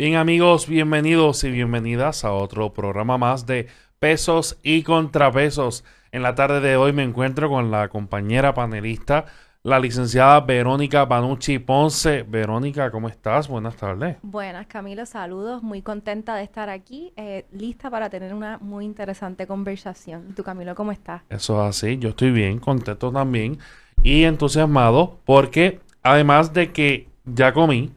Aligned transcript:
Bien 0.00 0.16
amigos, 0.16 0.66
bienvenidos 0.66 1.44
y 1.44 1.50
bienvenidas 1.50 2.24
a 2.24 2.32
otro 2.32 2.72
programa 2.72 3.18
más 3.18 3.44
de 3.44 3.66
pesos 3.98 4.58
y 4.62 4.82
contrapesos. 4.82 5.84
En 6.10 6.22
la 6.22 6.34
tarde 6.34 6.62
de 6.62 6.76
hoy 6.76 6.94
me 6.94 7.02
encuentro 7.02 7.50
con 7.50 7.70
la 7.70 7.88
compañera 7.90 8.54
panelista, 8.54 9.26
la 9.62 9.78
licenciada 9.78 10.40
Verónica 10.40 11.06
Panucci 11.06 11.58
Ponce. 11.58 12.22
Verónica, 12.22 12.90
¿cómo 12.90 13.10
estás? 13.10 13.46
Buenas 13.46 13.76
tardes. 13.76 14.16
Buenas, 14.22 14.66
Camilo, 14.68 15.04
saludos. 15.04 15.62
Muy 15.62 15.82
contenta 15.82 16.34
de 16.34 16.44
estar 16.44 16.70
aquí, 16.70 17.12
eh, 17.18 17.44
lista 17.52 17.90
para 17.90 18.08
tener 18.08 18.32
una 18.32 18.56
muy 18.56 18.86
interesante 18.86 19.46
conversación. 19.46 20.34
¿Tú, 20.34 20.42
Camilo, 20.42 20.74
cómo 20.74 20.92
estás? 20.92 21.24
Eso 21.28 21.62
es 21.62 21.76
así, 21.76 21.98
yo 21.98 22.08
estoy 22.08 22.30
bien, 22.30 22.58
contento 22.58 23.12
también 23.12 23.58
y 24.02 24.24
entusiasmado 24.24 25.18
porque 25.26 25.80
además 26.02 26.54
de 26.54 26.72
que 26.72 27.06
ya 27.26 27.52
comí, 27.52 27.92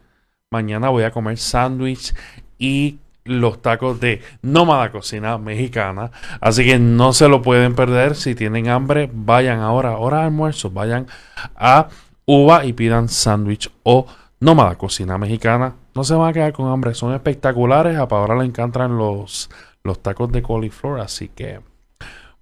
Mañana 0.53 0.89
voy 0.89 1.01
a 1.01 1.09
comer 1.09 1.39
sándwich 1.39 2.13
y 2.59 2.99
los 3.25 3.59
tacos 3.63 3.99
de 3.99 4.21
Nómada 4.43 4.91
Cocina 4.91 5.39
Mexicana. 5.39 6.11
Así 6.39 6.63
que 6.63 6.77
no 6.77 7.11
se 7.11 7.27
lo 7.27 7.41
pueden 7.41 7.73
perder. 7.73 8.13
Si 8.13 8.35
tienen 8.35 8.69
hambre, 8.69 9.09
vayan 9.11 9.61
ahora, 9.61 9.97
hora 9.97 10.23
almuerzo, 10.23 10.69
vayan 10.69 11.07
a 11.55 11.87
Uva 12.25 12.65
y 12.65 12.73
pidan 12.73 13.09
sándwich 13.09 13.71
o 13.81 14.05
Nómada 14.39 14.75
Cocina 14.75 15.17
Mexicana. 15.17 15.73
No 15.95 16.03
se 16.03 16.13
van 16.13 16.29
a 16.29 16.33
quedar 16.33 16.53
con 16.53 16.71
hambre, 16.71 16.93
son 16.93 17.15
espectaculares. 17.15 17.97
A 17.97 18.07
Paola 18.07 18.35
le 18.35 18.45
encantan 18.45 18.95
los, 18.95 19.49
los 19.83 20.03
tacos 20.03 20.31
de 20.31 20.43
coliflor. 20.43 20.99
Así 20.99 21.29
que, 21.29 21.61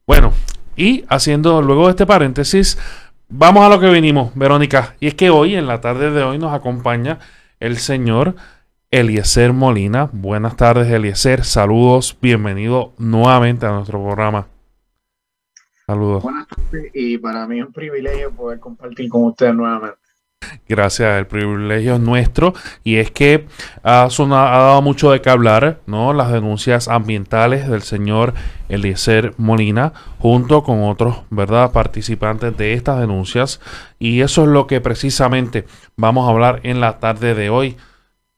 bueno, 0.05 0.33
y 0.75 1.05
haciendo 1.07 1.61
luego 1.61 1.89
este 1.89 2.05
paréntesis, 2.05 2.77
vamos 3.29 3.63
a 3.63 3.69
lo 3.69 3.79
que 3.79 3.89
vinimos, 3.89 4.35
Verónica. 4.35 4.95
Y 4.99 5.07
es 5.07 5.15
que 5.15 5.29
hoy, 5.29 5.55
en 5.55 5.65
la 5.65 5.79
tarde 5.79 6.11
de 6.11 6.23
hoy, 6.23 6.37
nos 6.37 6.53
acompaña 6.53 7.19
el 7.61 7.77
señor 7.77 8.35
Eliezer 8.89 9.53
Molina. 9.53 10.09
Buenas 10.11 10.57
tardes, 10.57 10.91
Eliezer. 10.91 11.45
Saludos, 11.45 12.17
bienvenido 12.19 12.93
nuevamente 12.97 13.65
a 13.65 13.71
nuestro 13.71 14.03
programa. 14.03 14.47
Saludos. 15.85 16.23
Buenas 16.23 16.47
tardes 16.47 16.91
y 16.93 17.17
para 17.19 17.47
mí 17.47 17.59
es 17.59 17.67
un 17.67 17.71
privilegio 17.71 18.31
poder 18.31 18.59
compartir 18.59 19.07
con 19.09 19.23
ustedes 19.25 19.53
nuevamente. 19.53 20.00
Gracias, 20.67 21.17
el 21.17 21.27
privilegio 21.27 21.95
es 21.95 21.99
nuestro 21.99 22.53
y 22.83 22.95
es 22.95 23.11
que 23.11 23.47
ha, 23.83 24.03
ha 24.03 24.07
dado 24.07 24.81
mucho 24.81 25.11
de 25.11 25.21
qué 25.21 25.29
hablar, 25.29 25.79
¿no? 25.85 26.13
Las 26.13 26.31
denuncias 26.31 26.87
ambientales 26.87 27.67
del 27.67 27.81
señor 27.81 28.33
Eliezer 28.69 29.33
Molina 29.37 29.93
junto 30.19 30.63
con 30.63 30.83
otros, 30.83 31.23
¿verdad? 31.29 31.71
Participantes 31.71 32.55
de 32.57 32.73
estas 32.73 32.99
denuncias 32.99 33.59
y 33.99 34.21
eso 34.21 34.43
es 34.43 34.49
lo 34.49 34.67
que 34.67 34.81
precisamente 34.81 35.65
vamos 35.95 36.27
a 36.27 36.31
hablar 36.31 36.61
en 36.63 36.79
la 36.79 36.99
tarde 36.99 37.35
de 37.35 37.49
hoy. 37.49 37.77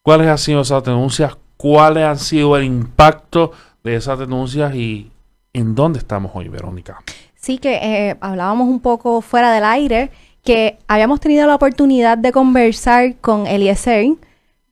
¿Cuáles 0.02 0.28
han 0.28 0.38
sido 0.38 0.62
esas 0.62 0.84
denuncias? 0.84 1.38
¿Cuáles 1.56 2.04
han 2.04 2.20
sido 2.20 2.58
el 2.58 2.66
impacto 2.66 3.52
de 3.84 3.96
esas 3.96 4.20
denuncias 4.20 4.76
y 4.76 5.12
en 5.54 5.76
dónde 5.76 6.00
estamos 6.00 6.32
hoy, 6.34 6.50
Verónica? 6.50 7.02
Sí, 7.36 7.58
que 7.58 7.76
eh, 7.76 8.18
hablábamos 8.22 8.68
un 8.68 8.80
poco 8.80 9.22
fuera 9.22 9.52
del 9.54 9.66
aire 9.66 10.12
que 10.44 10.78
habíamos 10.88 11.20
tenido 11.20 11.48
la 11.48 11.56
oportunidad 11.56 12.18
de 12.18 12.32
conversar 12.32 13.16
con 13.18 13.48
Eliezer 13.48 14.08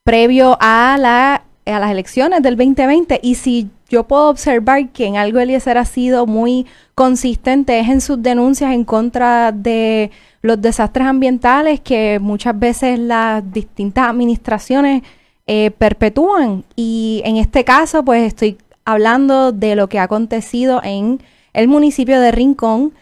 previo 0.03 0.57
a, 0.59 0.97
la, 0.99 1.43
las 1.65 1.91
elecciones 1.91 2.41
del 2.41 2.57
2020 2.57 3.19
y 3.23 3.35
si 3.35 3.69
yo 3.89 4.07
puedo 4.07 4.29
observar 4.29 4.89
que 4.89 5.05
en 5.05 5.17
algo 5.17 5.39
Eliezer 5.39 5.77
ha 5.77 5.85
sido 5.85 6.25
muy 6.25 6.65
consistente 6.95 7.79
es 7.79 7.89
en 7.89 8.01
sus 8.01 8.21
denuncias 8.21 8.73
en 8.73 8.83
contra 8.85 9.51
de 9.51 10.11
los 10.41 10.61
desastres 10.61 11.07
ambientales 11.07 11.79
que 11.79 12.19
muchas 12.19 12.57
veces 12.57 12.99
las 12.99 13.51
distintas 13.51 14.07
administraciones 14.09 15.03
eh, 15.47 15.71
perpetúan. 15.71 16.63
Y 16.75 17.21
en 17.25 17.37
este 17.37 17.63
caso, 17.63 18.03
pues 18.03 18.23
estoy 18.23 18.57
hablando 18.85 19.51
de 19.51 19.75
lo 19.75 19.89
que 19.89 19.99
ha 19.99 20.03
acontecido 20.03 20.81
en 20.83 21.21
el 21.53 21.67
municipio 21.67 22.19
de 22.19 22.31
Rincón, 22.31 22.93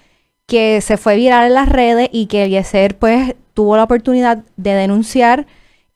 que 0.49 0.81
se 0.81 0.97
fue 0.97 1.15
viral 1.15 1.45
en 1.45 1.53
las 1.53 1.69
redes 1.69 2.09
y 2.11 2.25
que 2.25 2.43
Eliezer 2.43 2.97
pues 2.97 3.35
tuvo 3.53 3.77
la 3.77 3.83
oportunidad 3.83 4.43
de 4.57 4.73
denunciar 4.73 5.45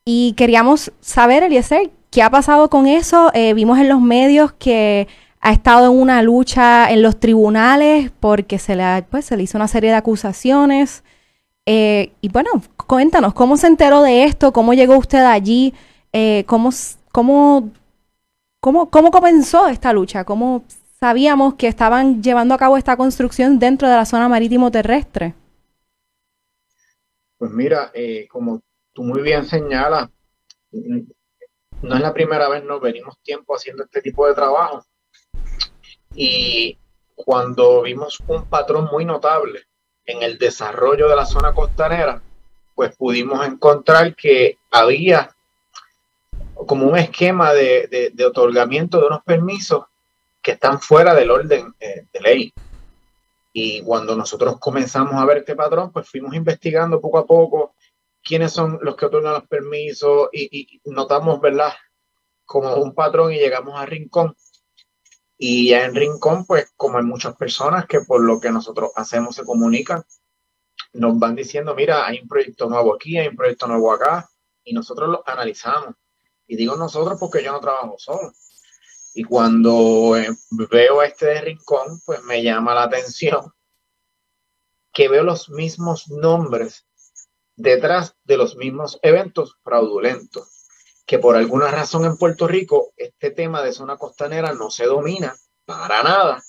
y 0.06 0.34
queríamos 0.34 0.94
saber, 1.02 1.44
Eliezer, 1.44 1.90
qué 2.12 2.22
ha 2.22 2.30
pasado 2.30 2.69
con 2.69 2.86
eso. 2.86 3.31
Eh, 3.34 3.53
vimos 3.53 3.80
en 3.80 3.90
los 3.90 4.00
medios 4.00 4.53
que 4.53 5.08
ha 5.42 5.52
estado 5.52 5.92
en 5.92 6.00
una 6.00 6.22
lucha 6.22 6.92
en 6.92 7.02
los 7.02 7.19
tribunales 7.19 8.12
porque 8.19 8.59
se 8.59 8.75
le, 8.75 9.03
pues, 9.09 9.25
se 9.25 9.36
le 9.36 9.44
hizo 9.44 9.58
una 9.58 9.68
serie 9.68 9.90
de 9.90 9.96
acusaciones. 9.96 11.03
Eh, 11.66 12.12
y 12.22 12.30
bueno, 12.30 12.50
cuéntanos, 12.86 13.34
¿cómo 13.34 13.58
se 13.58 13.68
enteró 13.68 14.03
de 14.03 14.25
esto? 14.25 14.53
¿Cómo 14.53 14.74
llegó 14.74 14.97
usted 14.97 15.25
allí? 15.25 15.74
Eh, 16.12 16.44
¿cómo, 16.46 16.69
cómo, 17.12 17.72
cómo, 18.59 18.90
¿Cómo 18.90 19.09
comenzó 19.09 19.68
esta 19.68 19.94
lucha? 19.94 20.25
¿Cómo 20.25 20.63
sabíamos 21.03 21.56
que 21.56 21.68
estaban 21.68 22.24
llevando 22.24 22.56
a 22.56 22.58
cabo 22.58 22.78
esta 22.78 22.96
construcción 22.96 23.59
dentro 23.59 23.90
de 23.90 23.96
la 23.97 24.06
zona 24.06 24.30
marítimo 24.30 24.72
terrestre? 24.72 25.36
Pues 27.38 27.52
mira, 27.52 27.91
eh, 27.94 28.25
como 28.30 28.62
tú 28.94 29.03
muy 29.03 29.22
bien 29.22 29.46
señalas, 29.46 30.08
no 30.72 31.96
es 31.96 32.02
la 32.02 32.13
primera 32.13 32.47
vez, 32.47 32.63
nos 32.63 32.80
venimos 32.80 33.19
tiempo 33.22 33.53
haciendo 33.53 33.84
este 33.84 34.02
tipo 34.02 34.25
de 34.25 34.34
trabajo. 34.34 34.86
Y 36.16 36.78
cuando 37.16 37.81
vimos 37.81 38.24
un 38.28 38.46
patrón 38.46 38.88
muy 38.90 39.03
notable 39.03 39.59
en 40.06 40.24
el 40.24 40.38
desarrollo 40.38 41.09
de 41.09 41.18
la 41.18 41.25
zona 41.25 41.53
costanera, 41.53 42.22
pues 42.75 42.96
pudimos 42.96 43.46
encontrar 43.46 44.16
que 44.16 44.58
había 44.72 45.36
como 46.66 46.88
un 46.88 46.97
esquema 46.97 47.52
de 47.52 48.25
otorgamiento 48.25 49.02
de 49.02 49.08
unos 49.08 49.24
permisos 49.24 49.84
que 50.44 50.52
están 50.52 50.80
fuera 50.81 51.16
del 51.16 51.31
orden 51.31 51.74
eh, 51.80 52.06
de 52.12 52.22
ley. 52.22 52.54
Y 53.54 53.81
cuando 53.81 54.16
nosotros 54.16 54.59
comenzamos 54.59 55.14
a 55.16 55.26
ver 55.26 55.38
este 55.38 55.56
patrón, 55.56 55.92
pues 55.92 56.09
fuimos 56.09 56.36
investigando 56.36 57.00
poco 57.00 57.20
a 57.20 57.26
poco 57.26 57.76
quiénes 58.22 58.52
son 58.52 58.80
los 58.81 58.96
que 58.96 59.06
otorgan 59.06 59.34
los 59.34 59.48
permisos 59.48 60.30
y, 60.31 60.81
notamos, 60.86 61.40
¿verdad? 61.40 61.74
Como 62.46 62.76
un 62.76 62.94
patrón 62.94 63.31
y 63.31 63.38
llegamos 63.38 63.80
a 63.80 63.86
Rincón. 63.86 64.36
Y 65.38 65.70
ya 65.70 65.86
en 65.86 65.96
Rincón, 65.96 66.46
pues 66.46 66.74
como 66.75 66.98
hay 66.98 67.04
muchas 67.04 67.36
personas 67.36 67.86
que 67.86 68.02
por 68.02 68.22
lo 68.22 68.40
que 68.40 68.52
nosotros 68.52 68.92
hacemos 68.96 69.36
se 69.36 69.46
comunican, 69.46 70.04
nos 70.94 71.18
van 71.18 71.36
diciendo, 71.36 71.74
mira, 71.75 72.06
hay 72.06 72.20
un 72.22 72.28
proyecto 72.28 72.70
nuevo 72.70 72.94
aquí, 72.96 73.18
hay 73.18 73.28
un 73.28 73.36
proyecto 73.36 73.68
nuevo 73.68 73.92
acá, 73.92 74.30
y 74.64 74.74
nosotros 74.74 75.10
lo 75.10 75.24
analizamos. 75.25 75.96
Y 76.48 76.56
digo 76.56 76.75
nosotros 76.75 77.18
porque 77.20 77.44
yo 77.44 77.52
no 77.52 77.60
trabajo 77.60 77.96
solo. 77.98 78.31
Y 79.13 79.24
cuando 79.24 80.18
eh, 80.18 80.29
veo 80.50 81.03
este 81.03 81.40
rincón, 81.41 82.01
pues 82.06 82.22
me 82.24 82.41
llama 82.41 82.74
la 82.74 82.84
atención 82.84 83.53
que 84.91 85.09
veo 85.09 85.24
los 85.24 85.50
mismos 85.50 86.07
nombres 86.09 86.85
detrás 87.56 88.16
de 88.24 88.38
los 88.38 88.56
mismos 88.56 89.00
eventos 89.01 89.57
fraudulentos, 89.63 90.68
que 91.06 91.19
por 91.19 91.35
alguna 91.35 91.69
razón 91.69 92.06
en 92.06 92.18
Puerto 92.18 92.47
Rico 92.47 92.94
este 92.97 93.31
tema 93.31 93.62
de 93.62 93.74
zona 93.74 93.97
costanera 93.97 94.53
no 94.53 94.69
se 94.69 94.85
domina 94.85 95.36
para 95.66 96.04
nada 96.04 96.44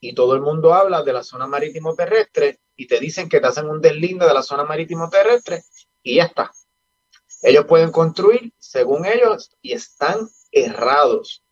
y 0.00 0.14
todo 0.14 0.34
el 0.34 0.40
mundo 0.40 0.74
habla 0.74 1.02
de 1.02 1.12
la 1.12 1.22
zona 1.22 1.46
marítimo 1.46 1.94
terrestre 1.94 2.60
y 2.76 2.86
te 2.86 3.00
dicen 3.00 3.28
que 3.28 3.40
te 3.40 3.46
hacen 3.46 3.68
un 3.68 3.80
deslinde 3.80 4.26
de 4.26 4.34
la 4.34 4.42
zona 4.42 4.64
marítimo 4.64 5.10
terrestre 5.10 5.64
y 6.02 6.16
ya 6.16 6.24
está. 6.24 6.52
Ellos 7.42 7.66
pueden 7.66 7.90
construir 7.90 8.52
según 8.58 9.06
ellos 9.06 9.56
y 9.60 9.72
están 9.72 10.28
errados 10.52 11.44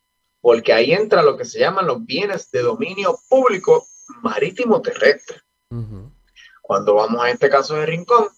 porque 0.47 0.71
ahí 0.71 0.93
entra 0.93 1.23
lo 1.23 1.35
que 1.35 1.43
se 1.43 1.59
llaman 1.59 1.87
los 1.87 2.05
bienes 2.05 2.49
de 2.51 2.61
dominio 2.61 3.19
público 3.27 3.85
marítimo 4.21 4.81
terrestre. 4.81 5.41
Cuando 6.61 6.95
vamos 6.95 7.21
a 7.21 7.29
este 7.29 7.49
caso 7.49 7.75
de 7.75 7.85
Rincón, 7.85 8.29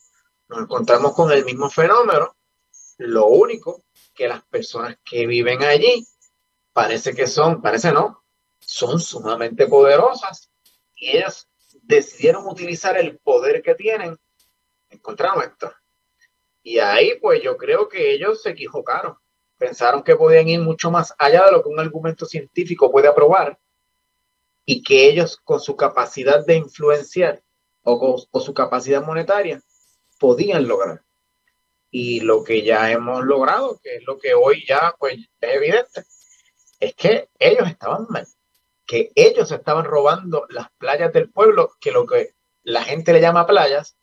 nos 0.48 0.62
encontramos 0.62 1.14
con 1.14 1.32
el 1.32 1.46
mismo 1.46 1.70
fenómeno, 1.70 2.36
lo 2.98 3.28
único 3.28 3.84
que 4.16 4.28
las 4.28 4.44
personas 4.46 4.98
que 5.06 5.28
viven 5.28 5.62
allí 5.62 6.04
parece 6.74 7.14
que 7.14 7.28
son, 7.28 7.62
parece 7.62 7.92
no, 7.92 8.24
son 8.60 9.00
sumamente 9.00 9.68
poderosas 9.68 10.50
y 10.96 11.16
ellas 11.16 11.48
decidieron 11.84 12.48
utilizar 12.48 12.98
el 12.98 13.20
poder 13.20 13.62
que 13.62 13.76
tienen. 13.76 14.18
Encontramos 14.90 15.44
esto. 15.44 15.72
Y 16.64 16.80
ahí 16.80 17.20
pues 17.22 17.44
yo 17.44 17.56
creo 17.56 17.88
que 17.88 18.16
ellos 18.16 18.42
se 18.42 18.50
equivocaron 18.50 19.16
pensaron 19.60 20.02
que 20.02 20.16
podían 20.16 20.48
ir 20.48 20.62
mucho 20.62 20.90
más 20.90 21.14
allá 21.20 21.46
de 21.46 21.52
lo 21.52 21.62
que 21.62 21.70
un 21.70 21.80
argumento 21.80 22.26
científico 22.26 22.92
puede 22.92 23.08
aprobar 23.08 23.60
y 24.66 24.82
que 24.82 25.08
ellos 25.08 25.38
con 25.44 25.60
su 25.60 25.76
capacidad 25.76 26.44
de 26.46 26.56
influenciar 26.56 27.44
o 27.84 28.28
con 28.32 28.42
su 28.42 28.54
capacidad 28.54 29.04
monetaria 29.04 29.62
podían 30.20 30.68
lograr. 30.68 31.02
Y 31.92 32.22
lo 32.22 32.44
que 32.44 32.64
ya 32.64 32.92
hemos 32.92 33.24
logrado, 33.26 33.80
que 33.84 33.96
es 33.96 34.04
lo 34.06 34.18
que 34.18 34.34
hoy 34.34 34.66
ya 34.68 34.96
pues 34.98 35.18
es 35.18 35.56
evidente, 35.56 36.04
es 36.80 36.96
que 36.96 37.30
ellos 37.38 37.68
estaban 37.68 38.06
mal, 38.10 38.28
que 38.86 39.12
ellos 39.16 39.52
estaban 39.52 39.86
robando 39.86 40.46
las 40.50 40.70
playas 40.78 41.12
del 41.12 41.30
pueblo, 41.30 41.72
que 41.80 41.92
lo 41.92 42.06
que 42.06 42.36
la 42.64 42.84
gente 42.84 43.12
le 43.12 43.22
llama 43.22 43.48
playas, 43.48 43.96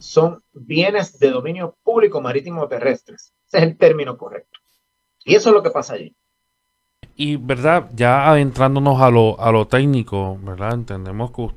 son 0.00 0.44
bienes 0.52 1.18
de 1.18 1.30
dominio 1.30 1.76
público 1.82 2.20
marítimo 2.20 2.68
terrestres. 2.68 3.32
Ese 3.48 3.58
es 3.58 3.62
el 3.64 3.78
término 3.78 4.18
correcto. 4.18 4.61
Y 5.24 5.34
eso 5.34 5.50
es 5.50 5.54
lo 5.54 5.62
que 5.62 5.70
pasa 5.70 5.94
allí. 5.94 6.14
Y, 7.14 7.36
¿verdad? 7.36 7.90
Ya 7.94 8.28
adentrándonos 8.30 9.00
a 9.00 9.10
lo, 9.10 9.38
a 9.40 9.52
lo 9.52 9.66
técnico, 9.66 10.38
¿verdad? 10.42 10.74
Entendemos 10.74 11.30
que 11.30 11.48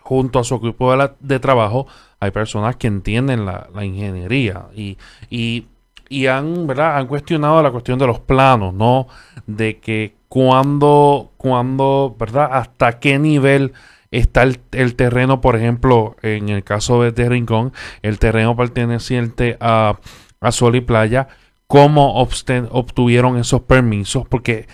junto 0.00 0.38
a 0.38 0.44
su 0.44 0.56
equipo 0.56 0.96
de, 1.20 1.38
trabajo 1.38 1.86
hay 2.18 2.30
personas 2.30 2.76
que 2.76 2.88
entienden 2.88 3.46
la, 3.46 3.68
ingeniería 3.82 4.66
y, 4.74 4.98
y, 5.28 5.66
y, 6.08 6.26
han, 6.26 6.66
¿verdad? 6.66 6.96
han 6.96 7.06
cuestionado 7.06 7.62
la 7.62 7.70
cuestión 7.70 7.98
de 7.98 8.06
los 8.06 8.18
planos, 8.18 8.74
¿no? 8.74 9.06
De 9.46 9.78
que 9.78 10.16
cuando, 10.28 11.32
cuando 11.36 12.16
¿verdad? 12.18 12.48
Hasta 12.52 12.98
qué 12.98 13.18
nivel 13.18 13.72
está 14.10 14.42
el, 14.42 14.96
terreno, 14.96 15.40
por 15.40 15.56
ejemplo, 15.56 16.16
en 16.22 16.48
el 16.48 16.64
caso 16.64 17.02
de, 17.02 17.28
Rincón, 17.28 17.72
el 18.02 18.18
terreno 18.18 18.56
perteneciente 18.56 19.56
a, 19.60 19.98
a 20.40 20.52
Sol 20.52 20.76
y 20.76 20.80
Playa, 20.80 21.28
cómo 21.70 22.20
obtuvieron 22.20 23.36
esos 23.36 23.60
permisos, 23.60 24.26
porque 24.26 24.66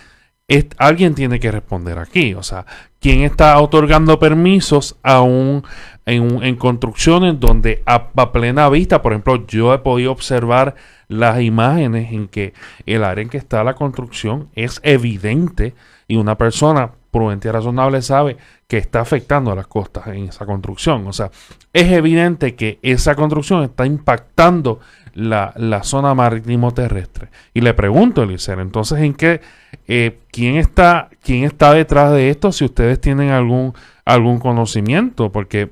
alguien 0.78 1.14
tiene 1.14 1.38
que 1.38 1.52
responder 1.52 1.98
aquí. 1.98 2.32
O 2.32 2.42
sea, 2.42 2.64
¿quién 3.00 3.20
está 3.20 3.60
otorgando 3.60 4.18
permisos 4.18 4.96
a 5.02 5.20
un, 5.20 5.62
en, 6.06 6.56
construcciones 6.56 7.38
donde 7.38 7.82
a, 7.84 8.32
plena 8.32 8.70
vista, 8.70 9.02
por 9.02 9.12
ejemplo, 9.12 9.46
yo 9.46 9.74
he 9.74 9.78
podido 9.80 10.10
observar 10.10 10.74
las 11.06 11.42
imágenes 11.42 12.14
en 12.14 12.28
que 12.28 12.54
el 12.86 13.04
área 13.04 13.22
en 13.22 13.28
que 13.28 13.36
está 13.36 13.62
la 13.62 13.74
construcción 13.74 14.48
es 14.54 14.80
evidente 14.82 15.74
y 16.08 16.16
una 16.16 16.38
persona 16.38 16.92
prudente 17.10 17.48
y 17.48 17.50
razonable 17.50 18.00
sabe 18.00 18.38
que 18.66 18.78
está 18.78 19.00
afectando 19.00 19.52
a 19.52 19.54
las 19.54 19.66
costas 19.66 20.06
en 20.06 20.30
esa 20.30 20.46
construcción. 20.46 21.06
O 21.06 21.12
sea, 21.12 21.30
es 21.74 21.92
evidente 21.92 22.54
que 22.54 22.78
esa 22.80 23.14
construcción 23.14 23.64
está 23.64 23.84
impactando 23.84 24.80
la, 25.16 25.82
zona 25.82 26.14
marítimo 26.14 26.72
terrestre. 26.72 27.28
Y 27.54 27.62
le 27.62 27.74
pregunto, 27.74 28.22
Eliseo, 28.22 28.60
entonces, 28.60 29.00
¿en 29.00 29.14
qué, 29.14 29.40
eh, 29.88 30.18
quién, 30.30 30.56
está, 30.56 31.08
quién 31.22 31.44
está 31.44 31.72
detrás 31.72 32.12
de 32.12 32.30
esto? 32.30 32.52
Si 32.52 32.64
ustedes 32.64 33.00
tienen 33.00 33.30
algún, 33.30 33.72
algún 34.04 34.38
conocimiento, 34.38 35.32
porque 35.32 35.70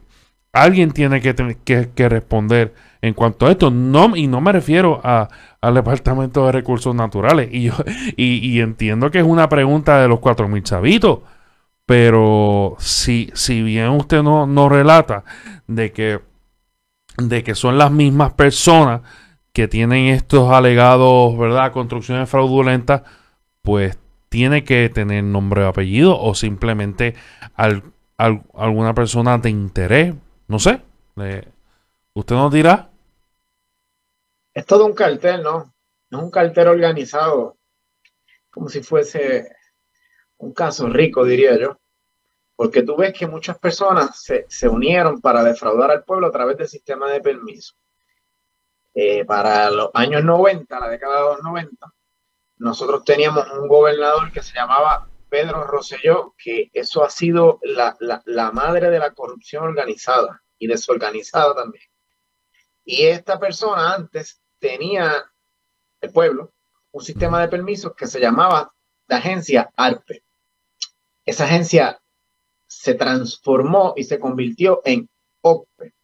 alguien 0.52 0.93
tiene 0.93 1.20
que, 1.20 1.35
que, 1.64 1.91
que 1.94 2.08
responder 2.08 2.75
en 3.02 3.12
cuanto 3.12 3.46
a 3.46 3.50
esto. 3.50 3.70
No, 3.70 4.17
y 4.17 4.26
no 4.26 4.41
me 4.41 4.52
refiero 4.52 5.00
a, 5.05 5.29
al 5.61 5.75
Departamento 5.75 6.46
de 6.46 6.52
Recursos 6.52 6.94
Naturales. 6.94 7.50
Y, 7.52 7.64
yo, 7.64 7.75
y, 8.17 8.61
entiendo 8.61 9.11
que 9.11 9.19
es 9.19 9.26
una 9.26 9.49
pregunta 9.49 10.00
de 10.00 10.08
los 10.08 10.20
cuatro 10.20 10.49
mil 10.49 10.62
chavitos. 10.62 11.20
Pero 11.87 12.76
si, 12.79 13.31
si 13.35 13.62
bien 13.62 13.91
usted 13.91 14.23
no, 14.23 14.46
no 14.46 14.70
relata 14.70 15.23
de 15.67 15.93
que, 15.93 16.20
de 17.19 17.44
que 17.44 17.55
son 17.55 17.76
las 17.76 17.93
mismas 17.93 18.32
personas 18.32 19.02
que 19.54 19.68
tienen 19.68 20.08
estos 20.08 20.50
alegados, 20.50 21.38
¿verdad? 21.38 21.72
Construcciones 21.72 22.28
fraudulentas, 22.28 23.02
pues 23.62 23.96
tiene 24.28 24.64
que 24.64 24.88
tener 24.88 25.22
nombre 25.22 25.62
o 25.62 25.68
apellido 25.68 26.20
o 26.20 26.34
simplemente 26.34 27.14
alguna 28.16 28.94
persona 28.94 29.38
de 29.38 29.50
interés, 29.50 30.12
no 30.48 30.58
sé. 30.58 30.82
¿Usted 32.14 32.34
nos 32.34 32.52
dirá? 32.52 32.90
Es 34.52 34.66
todo 34.66 34.86
un 34.86 34.92
cartel, 34.92 35.44
¿no? 35.44 35.72
Es 36.10 36.18
un 36.18 36.32
cartel 36.32 36.66
organizado, 36.66 37.56
como 38.50 38.68
si 38.68 38.82
fuese 38.82 39.54
un 40.38 40.52
caso 40.52 40.88
rico, 40.88 41.24
diría 41.24 41.56
yo. 41.56 41.78
Porque 42.56 42.82
tú 42.82 42.96
ves 42.96 43.12
que 43.16 43.28
muchas 43.28 43.56
personas 43.58 44.20
se, 44.20 44.46
se 44.48 44.68
unieron 44.68 45.20
para 45.20 45.44
defraudar 45.44 45.92
al 45.92 46.02
pueblo 46.02 46.26
a 46.26 46.32
través 46.32 46.56
del 46.56 46.68
sistema 46.68 47.08
de 47.08 47.20
permiso. 47.20 47.74
Eh, 48.94 49.25
para 49.25 49.70
los 49.70 49.91
años 49.94 50.23
90, 50.23 50.79
la 50.79 50.88
década 50.88 51.17
de 51.17 51.35
los 51.35 51.43
90, 51.43 51.93
nosotros 52.58 53.05
teníamos 53.05 53.50
un 53.50 53.67
gobernador 53.67 54.31
que 54.31 54.43
se 54.43 54.55
llamaba 54.55 55.08
Pedro 55.29 55.64
Rosselló, 55.64 56.35
que 56.38 56.70
eso 56.73 57.02
ha 57.02 57.11
sido 57.11 57.58
la, 57.62 57.96
la, 57.99 58.52
madre 58.52 58.91
de 58.91 59.00
la 59.00 59.11
corrupción 59.11 59.64
organizada 59.64 60.43
y 60.58 60.69
desorganizada 60.69 61.56
también. 61.56 61.82
Y 62.85 63.06
esta 63.06 63.41
persona 63.41 63.94
antes 63.94 64.41
tenía, 64.61 65.25
el 66.00 66.12
pueblo, 66.12 66.52
un 66.93 67.02
sistema 67.02 67.41
de 67.41 67.49
permisos 67.49 67.96
que 67.96 68.06
se 68.06 68.20
llamaba 68.20 68.73
la 69.08 69.17
agencia 69.17 69.73
ARPE. 69.75 70.23
Esa 71.25 71.44
agencia 71.44 72.00
se 72.69 72.94
transformó 72.94 73.94
y 73.96 74.05
se 74.05 74.20
convirtió 74.20 74.82
en 74.85 75.08
OCPE. 75.41 75.94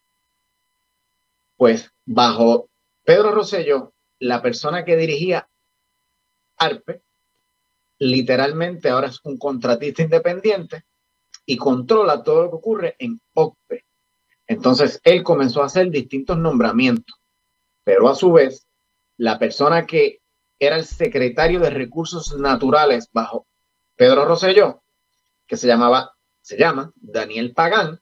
Pues 1.57 1.93
bajo 2.05 2.70
Pedro 3.05 3.33
Rosello, 3.33 3.93
la 4.19 4.43
persona 4.43 4.85
que 4.85 4.97
dirigía 4.97 5.49
ARPE, 6.57 7.03
literalmente 7.99 8.89
ahora 8.89 9.09
es 9.09 9.21
un 9.25 9.39
contratista 9.39 10.03
independiente 10.03 10.85
y 11.47 11.57
controla 11.57 12.23
todo 12.23 12.45
lo 12.45 12.51
que 12.51 12.57
ocurre 12.57 12.97
en 12.99 13.21
OCPE. 13.35 13.85
Entonces, 14.47 15.01
él 15.05 15.23
comenzó 15.23 15.63
a 15.63 15.67
hacer 15.67 15.91
distintos 15.91 16.37
nombramientos, 16.37 17.17
pero 17.85 18.09
a 18.09 18.15
su 18.15 18.33
vez, 18.33 18.67
la 19.17 19.39
persona 19.39 19.87
que 19.87 20.21
era 20.59 20.77
el 20.77 20.85
secretario 20.85 21.61
de 21.61 21.71
Recursos 21.71 22.37
Naturales 22.37 23.09
bajo 23.13 23.47
Pedro 23.97 24.25
Rosselló, 24.25 24.83
que 25.47 25.57
se 25.57 25.67
llamaba, 25.67 26.15
se 26.43 26.59
llama 26.59 26.93
Daniel 26.97 27.53
Pagán, 27.55 28.01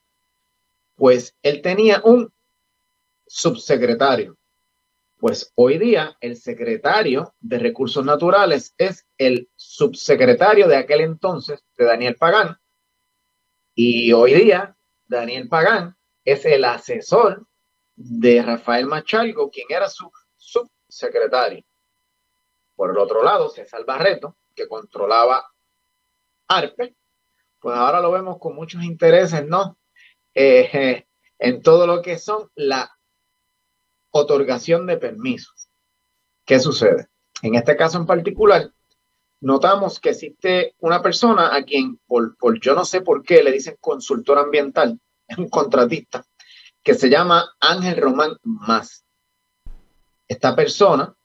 pues 0.95 1.35
él 1.43 1.61
tenía 1.61 2.01
un 2.03 2.31
subsecretario 3.27 4.38
pues 5.19 5.51
hoy 5.55 5.77
día 5.77 6.15
el 6.21 6.37
secretario 6.37 7.35
de 7.41 7.59
Recursos 7.59 8.05
Naturales 8.05 8.73
es 8.77 9.05
el 9.17 9.49
subsecretario 9.57 10.65
de 10.67 10.77
aquel 10.77 11.01
entonces 11.01 11.61
de 11.77 11.85
Daniel 11.85 12.15
Pagán. 12.15 12.57
Y 13.75 14.13
hoy 14.13 14.33
día 14.33 14.77
Daniel 15.07 15.49
Pagán 15.49 15.97
es 16.23 16.45
el 16.45 16.63
asesor 16.63 17.45
de 17.95 18.41
Rafael 18.41 18.85
Machalgo, 18.85 19.51
quien 19.51 19.67
era 19.69 19.89
su 19.89 20.09
subsecretario. 20.37 21.65
Por 22.75 22.91
el 22.91 22.97
otro 22.97 23.21
lado, 23.21 23.49
César 23.49 23.83
Barreto, 23.85 24.37
que 24.55 24.69
controlaba 24.69 25.45
ARPE, 26.47 26.95
pues 27.59 27.75
ahora 27.75 27.99
lo 27.99 28.11
vemos 28.11 28.37
con 28.39 28.55
muchos 28.55 28.83
intereses, 28.85 29.45
¿no? 29.45 29.77
Eh, 30.33 31.05
en 31.39 31.61
todo 31.61 31.85
lo 31.85 32.01
que 32.01 32.17
son 32.17 32.49
la 32.55 32.89
otorgación 34.11 34.85
de 34.85 34.97
permisos. 34.97 35.69
¿Qué 36.45 36.59
sucede? 36.59 37.07
En 37.41 37.55
este 37.55 37.75
caso 37.75 37.97
en 37.97 38.05
particular, 38.05 38.71
notamos 39.41 39.99
que 39.99 40.09
existe 40.09 40.75
una 40.79 41.01
persona 41.01 41.55
a 41.55 41.63
quien, 41.63 41.99
por, 42.05 42.35
yo 42.61 42.75
no 42.75 42.85
sé 42.85 43.01
por 43.01 43.23
qué, 43.23 43.43
le 43.43 43.51
dicen 43.51 43.77
consultor 43.79 44.39
ambiental, 44.39 44.99
es 45.27 45.37
un 45.37 45.49
contratista, 45.49 46.25
que 46.83 46.95
se 46.95 47.09
llama 47.09 47.55
Ángel 47.59 48.01
Román 48.01 48.37
Más. 48.43 49.05
Esta 50.27 50.55
persona 50.55 51.15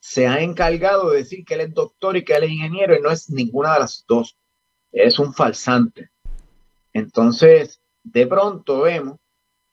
se 0.00 0.26
ha 0.26 0.40
encargado 0.40 1.10
de 1.10 1.18
decir 1.18 1.44
que 1.44 1.54
él 1.54 1.60
es 1.62 1.74
doctor 1.74 2.16
y 2.16 2.24
que 2.24 2.34
él 2.34 2.44
es 2.44 2.50
ingeniero 2.50 2.96
y 2.96 3.00
no 3.00 3.10
es 3.10 3.28
ninguna 3.30 3.74
de 3.74 3.80
las 3.80 4.04
dos. 4.06 4.38
Es 4.90 5.18
un 5.18 5.34
falsante. 5.34 6.10
Entonces, 6.92 7.80
de 8.02 8.26
pronto 8.26 8.80
vemos 8.82 9.18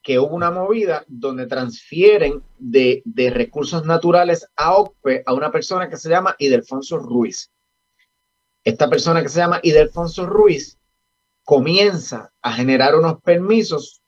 que 0.05 0.19
hubo 0.19 0.35
una 0.35 0.51
movida 0.51 1.03
donde 1.07 1.47
transfieren 1.47 2.43
de, 2.59 3.01
recursos 3.33 3.85
naturales 3.85 4.47
a 4.55 4.75
OCPE 4.75 5.23
a 5.25 5.33
una 5.33 5.51
persona 5.51 5.89
que 5.89 5.97
se 5.97 6.09
llama 6.09 6.35
Idelfonso 6.37 6.99
Ruiz. 6.99 7.51
Esta 8.63 8.87
persona 8.87 9.23
que 9.23 9.29
se 9.29 9.39
llama 9.39 9.59
Idelfonso 9.63 10.27
Ruiz 10.27 10.77
comienza 11.43 12.31
a 12.43 12.53
generar 12.53 12.93
unos 12.93 13.19
permisos 13.23 14.03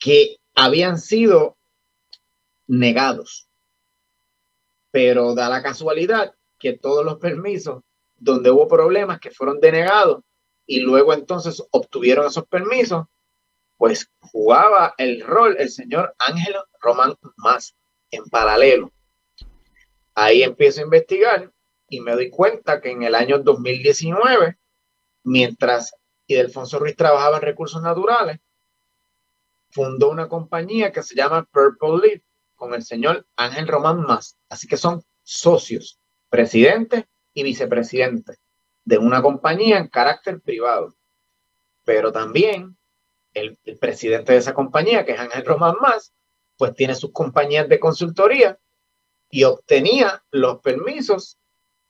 que 0.00 0.38
habían 0.56 0.98
sido 0.98 1.56
negados. 2.66 3.48
Pero 4.90 5.36
da 5.36 5.48
la 5.48 5.62
casualidad 5.62 6.34
que 6.58 6.72
todos 6.72 7.04
los 7.04 7.18
permisos 7.18 7.84
donde 8.16 8.50
hubo 8.50 8.66
problemas 8.66 9.20
que 9.20 9.30
fueron 9.30 9.60
denegados 9.60 10.24
y 10.66 10.80
luego 10.80 11.14
entonces 11.14 11.62
obtuvieron 11.70 12.26
esos 12.26 12.48
permisos, 12.48 13.06
pues 13.76 14.10
jugaba 14.20 14.94
el 14.98 15.20
rol 15.22 15.56
el 15.58 15.70
señor 15.70 16.14
Ángel 16.18 16.54
Román 16.80 17.14
Más 17.36 17.74
en 18.10 18.24
paralelo. 18.24 18.92
Ahí 20.14 20.42
empiezo 20.42 20.80
a 20.80 20.84
investigar 20.84 21.52
y 21.88 22.00
me 22.00 22.12
doy 22.12 22.30
cuenta 22.30 22.80
que 22.80 22.90
en 22.90 23.02
el 23.02 23.14
año 23.14 23.38
2019, 23.38 24.56
mientras 25.24 25.94
Idelfonso 26.26 26.78
Ruiz 26.78 26.96
trabajaba 26.96 27.36
en 27.36 27.42
recursos 27.42 27.82
naturales, 27.82 28.40
fundó 29.70 30.10
una 30.10 30.28
compañía 30.28 30.90
que 30.90 31.02
se 31.02 31.14
llama 31.14 31.46
Purple 31.52 31.98
Leaf 32.02 32.22
con 32.54 32.72
el 32.74 32.82
señor 32.82 33.26
Ángel 33.36 33.68
Román 33.68 34.00
Más. 34.00 34.36
Así 34.48 34.66
que 34.66 34.76
son 34.76 35.02
socios, 35.22 35.98
presidente 36.30 37.06
y 37.34 37.42
vicepresidente 37.42 38.38
de 38.84 38.98
una 38.98 39.20
compañía 39.20 39.78
en 39.78 39.88
carácter 39.88 40.40
privado. 40.40 40.94
Pero 41.84 42.10
también 42.10 42.76
el, 43.36 43.58
presidente 43.78 44.32
de 44.32 44.38
esa 44.38 44.54
compañía, 44.54 45.04
que 45.04 45.12
es 45.12 45.20
Ángel 45.20 45.44
Román 45.44 45.76
Más, 45.80 46.12
pues 46.56 46.74
tiene 46.74 46.94
sus 46.94 47.12
compañías 47.12 47.68
de 47.68 47.78
consultoría 47.78 48.58
y 49.30 49.44
obtenía 49.44 50.24
los 50.30 50.60
permisos 50.60 51.38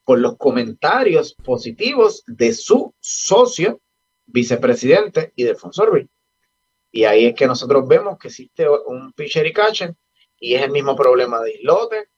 por 0.04 0.18
los 0.18 0.36
comentarios 0.36 1.34
positivos 1.34 2.24
de 2.26 2.52
su 2.52 2.94
socio, 3.00 3.80
vicepresidente 4.26 5.32
y 5.36 5.44
de 5.44 5.54
Fonsorbi. 5.54 6.08
Y 6.90 7.04
ahí 7.04 7.26
es 7.26 7.34
que 7.34 7.46
nosotros 7.46 7.86
vemos 7.86 8.18
que 8.18 8.28
existe 8.28 8.68
un 8.68 9.12
pitcher 9.12 9.46
y 9.46 9.52
catcher 9.52 9.94
y 10.38 10.54
es 10.54 10.62
el 10.62 10.70
mismo 10.70 10.96
problema 10.96 11.40
de 11.40 11.54
islote, 11.54 12.08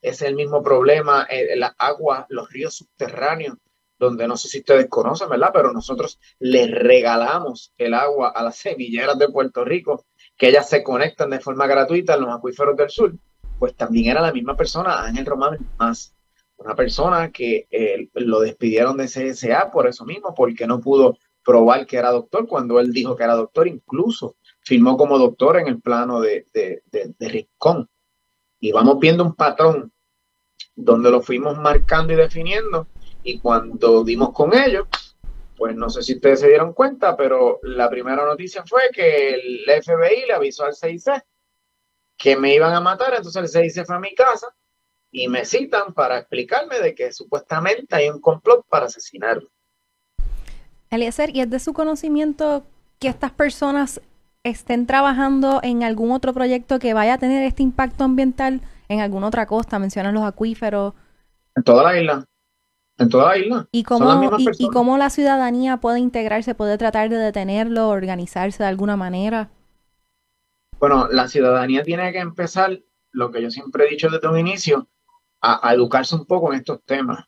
es 0.00 0.22
el 0.22 0.36
mismo 0.36 0.62
problema 0.62 1.26
en 1.28 1.58
las 1.58 1.74
aguas, 1.78 2.26
los 2.28 2.48
ríos 2.50 2.76
subterráneos, 2.76 3.56
donde 3.98 4.28
no 4.28 4.36
sé 4.36 4.48
si 4.48 4.58
ustedes 4.58 4.88
conocen, 4.88 5.28
¿verdad? 5.28 5.50
Pero 5.52 5.72
nosotros 5.72 6.20
les 6.38 6.70
regalamos 6.70 7.72
el 7.76 7.94
agua 7.94 8.30
a 8.30 8.42
las 8.42 8.56
semilleras 8.56 9.18
de 9.18 9.28
Puerto 9.28 9.64
Rico, 9.64 10.06
que 10.36 10.48
ellas 10.48 10.68
se 10.68 10.82
conectan 10.82 11.30
de 11.30 11.40
forma 11.40 11.66
gratuita 11.66 12.14
en 12.14 12.22
los 12.22 12.34
acuíferos 12.34 12.76
del 12.76 12.90
sur. 12.90 13.14
Pues 13.58 13.74
también 13.74 14.06
era 14.10 14.22
la 14.22 14.32
misma 14.32 14.56
persona, 14.56 15.02
Ángel 15.02 15.26
Román 15.26 15.58
más, 15.78 16.14
una 16.58 16.74
persona 16.74 17.30
que 17.30 17.66
eh, 17.70 18.08
lo 18.14 18.40
despidieron 18.40 18.96
de 18.96 19.06
CSA 19.06 19.70
por 19.70 19.88
eso 19.88 20.04
mismo, 20.04 20.34
porque 20.34 20.66
no 20.66 20.80
pudo 20.80 21.18
probar 21.44 21.86
que 21.86 21.96
era 21.96 22.10
doctor 22.10 22.46
cuando 22.46 22.78
él 22.78 22.92
dijo 22.92 23.16
que 23.16 23.24
era 23.24 23.34
doctor, 23.34 23.66
incluso 23.66 24.36
firmó 24.60 24.96
como 24.96 25.18
doctor 25.18 25.56
en 25.58 25.68
el 25.68 25.80
plano 25.80 26.20
de, 26.20 26.46
de, 26.52 26.82
de, 26.90 27.14
de 27.18 27.48
Y 28.60 28.72
vamos 28.72 28.98
viendo 28.98 29.24
un 29.24 29.34
patrón 29.34 29.92
donde 30.76 31.10
lo 31.10 31.22
fuimos 31.22 31.58
marcando 31.58 32.12
y 32.12 32.16
definiendo 32.16 32.86
y 33.22 33.38
cuando 33.38 34.04
dimos 34.04 34.32
con 34.32 34.56
ellos, 34.56 34.86
pues 35.56 35.74
no 35.74 35.90
sé 35.90 36.02
si 36.02 36.14
ustedes 36.14 36.40
se 36.40 36.48
dieron 36.48 36.72
cuenta, 36.72 37.16
pero 37.16 37.58
la 37.62 37.90
primera 37.90 38.24
noticia 38.24 38.64
fue 38.64 38.82
que 38.92 39.34
el 39.34 39.64
FBI 39.82 40.26
le 40.26 40.32
avisó 40.32 40.64
al 40.64 40.74
CIC 40.74 41.24
que 42.16 42.36
me 42.36 42.54
iban 42.54 42.72
a 42.72 42.80
matar, 42.80 43.14
entonces 43.14 43.54
el 43.54 43.70
CIC 43.70 43.84
fue 43.84 43.96
a 43.96 44.00
mi 44.00 44.14
casa 44.14 44.46
y 45.10 45.28
me 45.28 45.44
citan 45.44 45.94
para 45.94 46.18
explicarme 46.18 46.78
de 46.80 46.94
que 46.94 47.12
supuestamente 47.12 47.96
hay 47.96 48.08
un 48.08 48.20
complot 48.20 48.64
para 48.68 48.86
asesinarme. 48.86 49.48
Eliezer, 50.90 51.34
¿y 51.34 51.40
es 51.40 51.50
de 51.50 51.58
su 51.58 51.72
conocimiento 51.72 52.64
que 52.98 53.08
estas 53.08 53.32
personas 53.32 54.00
estén 54.44 54.86
trabajando 54.86 55.60
en 55.62 55.82
algún 55.82 56.12
otro 56.12 56.32
proyecto 56.32 56.78
que 56.78 56.94
vaya 56.94 57.14
a 57.14 57.18
tener 57.18 57.42
este 57.42 57.62
impacto 57.62 58.04
ambiental 58.04 58.60
en 58.88 59.00
alguna 59.00 59.26
otra 59.26 59.46
costa? 59.46 59.78
Mencionan 59.78 60.14
los 60.14 60.22
acuíferos. 60.22 60.94
En 61.54 61.62
toda 61.62 61.82
la 61.82 61.98
isla 61.98 62.24
en 62.98 63.08
toda 63.08 63.28
la 63.28 63.38
isla. 63.38 63.68
¿Y 63.70 63.84
cómo, 63.84 64.28
y, 64.58 64.68
cómo 64.68 64.98
la 64.98 65.10
ciudadanía 65.10 65.78
puede 65.78 66.00
integrarse, 66.00 66.54
puede 66.54 66.76
tratar 66.78 67.08
de 67.08 67.16
detenerlo, 67.16 67.88
organizarse 67.88 68.62
de 68.62 68.68
alguna 68.68 68.96
manera? 68.96 69.50
Bueno, 70.78 71.08
la 71.10 71.28
ciudadanía 71.28 71.82
tiene 71.82 72.12
que 72.12 72.18
empezar, 72.18 72.80
lo 73.12 73.30
que 73.30 73.42
yo 73.42 73.50
siempre 73.50 73.86
he 73.86 73.90
dicho 73.90 74.10
desde 74.10 74.28
un 74.28 74.38
inicio, 74.38 74.88
a, 75.40 75.72
educarse 75.72 76.16
un 76.16 76.26
poco 76.26 76.52
en 76.52 76.58
estos 76.58 76.82
temas. 76.84 77.24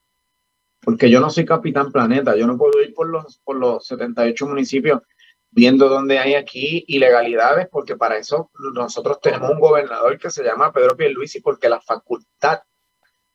Porque 0.82 1.10
yo 1.10 1.20
no 1.20 1.30
soy 1.30 1.44
capitán 1.44 1.92
planeta, 1.92 2.36
yo 2.36 2.46
no 2.46 2.56
puedo 2.56 2.82
ir 2.82 2.94
por 2.94 3.08
los, 3.08 3.38
por 3.44 3.56
los 3.56 3.86
78 3.86 4.46
municipios 4.46 5.02
viendo 5.50 5.88
dónde 5.88 6.18
hay 6.18 6.34
aquí 6.34 6.84
ilegalidades, 6.88 7.68
porque 7.70 7.96
para 7.96 8.16
eso 8.16 8.50
nosotros 8.72 9.20
tenemos 9.20 9.50
un 9.50 9.60
gobernador 9.60 10.18
que 10.18 10.30
se 10.30 10.44
llama 10.44 10.72
Pedro 10.72 10.96
Pierluisi, 10.96 11.40
porque 11.40 11.68
la 11.68 11.80
facultad 11.80 12.60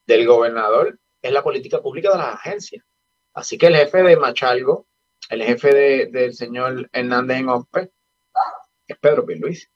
del 0.07 0.25
gobernador 0.25 0.99
es 1.25 1.31
la 1.31 1.43
política 1.43 1.81
pública 1.81 2.11
de 2.11 2.17
las 2.17 2.35
agencias. 2.35 2.85
Así 3.33 3.57
que 3.57 3.67
el 3.67 3.75
jefe 3.75 4.03
de 4.03 4.15
Machalgo, 4.15 4.87
el 5.29 5.43
jefe 5.43 6.07
del 6.07 6.33
señor 6.33 6.89
Hernández 6.91 7.37
en 7.37 7.49
OPE, 7.49 7.91
es 8.87 8.97
Pedro 8.99 9.25
Luis. 9.27 9.69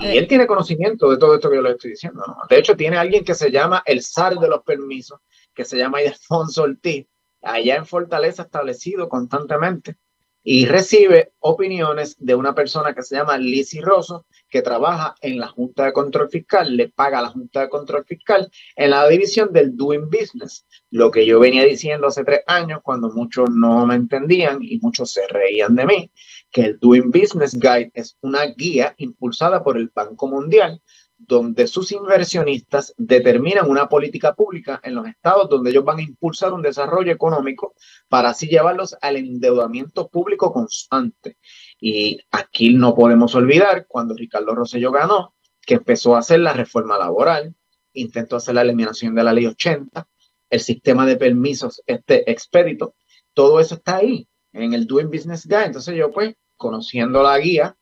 Y 0.00 0.18
él 0.18 0.26
tiene 0.26 0.46
conocimiento 0.46 1.08
de 1.10 1.16
todo 1.16 1.36
esto 1.36 1.48
que 1.48 1.56
yo 1.56 1.62
le 1.62 1.70
estoy 1.70 1.92
diciendo. 1.92 2.22
De 2.50 2.58
hecho, 2.58 2.76
tiene 2.76 2.98
alguien 2.98 3.24
que 3.24 3.34
se 3.34 3.50
llama 3.50 3.82
el 3.86 4.02
SAR 4.02 4.34
de 4.34 4.48
los 4.48 4.62
permisos, 4.64 5.20
que 5.54 5.64
se 5.64 5.78
llama 5.78 6.02
Ildefonso 6.02 6.64
Ortiz, 6.64 7.06
allá 7.40 7.76
en 7.76 7.86
Fortaleza 7.86 8.42
establecido 8.42 9.08
constantemente 9.08 9.96
y 10.44 10.66
recibe 10.66 11.32
opiniones 11.38 12.16
de 12.18 12.34
una 12.34 12.54
persona 12.54 12.94
que 12.94 13.02
se 13.02 13.16
llama 13.16 13.38
Lizzy 13.38 13.80
Rosso, 13.80 14.26
que 14.48 14.62
trabaja 14.62 15.14
en 15.20 15.38
la 15.38 15.48
Junta 15.48 15.84
de 15.86 15.92
Control 15.92 16.28
Fiscal, 16.28 16.76
le 16.76 16.88
paga 16.88 17.20
a 17.20 17.22
la 17.22 17.28
Junta 17.28 17.60
de 17.60 17.68
Control 17.68 18.04
Fiscal 18.04 18.50
en 18.76 18.90
la 18.90 19.08
división 19.08 19.52
del 19.52 19.76
Doing 19.76 20.10
Business. 20.10 20.66
Lo 20.90 21.10
que 21.10 21.24
yo 21.24 21.40
venía 21.40 21.64
diciendo 21.64 22.08
hace 22.08 22.24
tres 22.24 22.40
años, 22.46 22.80
cuando 22.82 23.10
muchos 23.10 23.50
no 23.50 23.86
me 23.86 23.94
entendían 23.94 24.58
y 24.62 24.78
muchos 24.80 25.12
se 25.12 25.26
reían 25.28 25.76
de 25.76 25.86
mí, 25.86 26.10
que 26.50 26.62
el 26.62 26.78
Doing 26.78 27.10
Business 27.10 27.54
Guide 27.54 27.92
es 27.94 28.16
una 28.20 28.44
guía 28.46 28.94
impulsada 28.98 29.62
por 29.62 29.76
el 29.76 29.90
Banco 29.94 30.28
Mundial 30.28 30.82
donde 31.26 31.66
sus 31.66 31.92
inversionistas 31.92 32.94
determinan 32.96 33.70
una 33.70 33.88
política 33.88 34.34
pública 34.34 34.80
en 34.82 34.94
los 34.96 35.06
estados 35.06 35.48
donde 35.48 35.70
ellos 35.70 35.84
van 35.84 35.98
a 35.98 36.02
impulsar 36.02 36.52
un 36.52 36.62
desarrollo 36.62 37.12
económico 37.12 37.74
para 38.08 38.30
así 38.30 38.48
llevarlos 38.48 38.96
al 39.00 39.16
endeudamiento 39.16 40.08
público 40.08 40.52
constante. 40.52 41.38
Y 41.80 42.18
aquí 42.30 42.74
no 42.74 42.94
podemos 42.94 43.34
olvidar 43.34 43.86
cuando 43.86 44.14
Ricardo 44.14 44.54
Rosselló 44.54 44.90
ganó, 44.90 45.34
que 45.64 45.74
empezó 45.74 46.16
a 46.16 46.20
hacer 46.20 46.40
la 46.40 46.54
reforma 46.54 46.98
laboral, 46.98 47.54
intentó 47.92 48.36
hacer 48.36 48.56
la 48.56 48.62
eliminación 48.62 49.14
de 49.14 49.22
la 49.22 49.32
ley 49.32 49.46
80, 49.46 50.08
el 50.50 50.60
sistema 50.60 51.06
de 51.06 51.16
permisos 51.16 51.82
este 51.86 52.30
expedito, 52.30 52.94
todo 53.32 53.60
eso 53.60 53.76
está 53.76 53.96
ahí 53.96 54.28
en 54.52 54.74
el 54.74 54.86
Doing 54.86 55.08
Business 55.08 55.46
Guide. 55.46 55.66
Entonces 55.66 55.96
yo 55.96 56.10
pues, 56.10 56.34
conociendo 56.56 57.22
la 57.22 57.38
guía, 57.38 57.76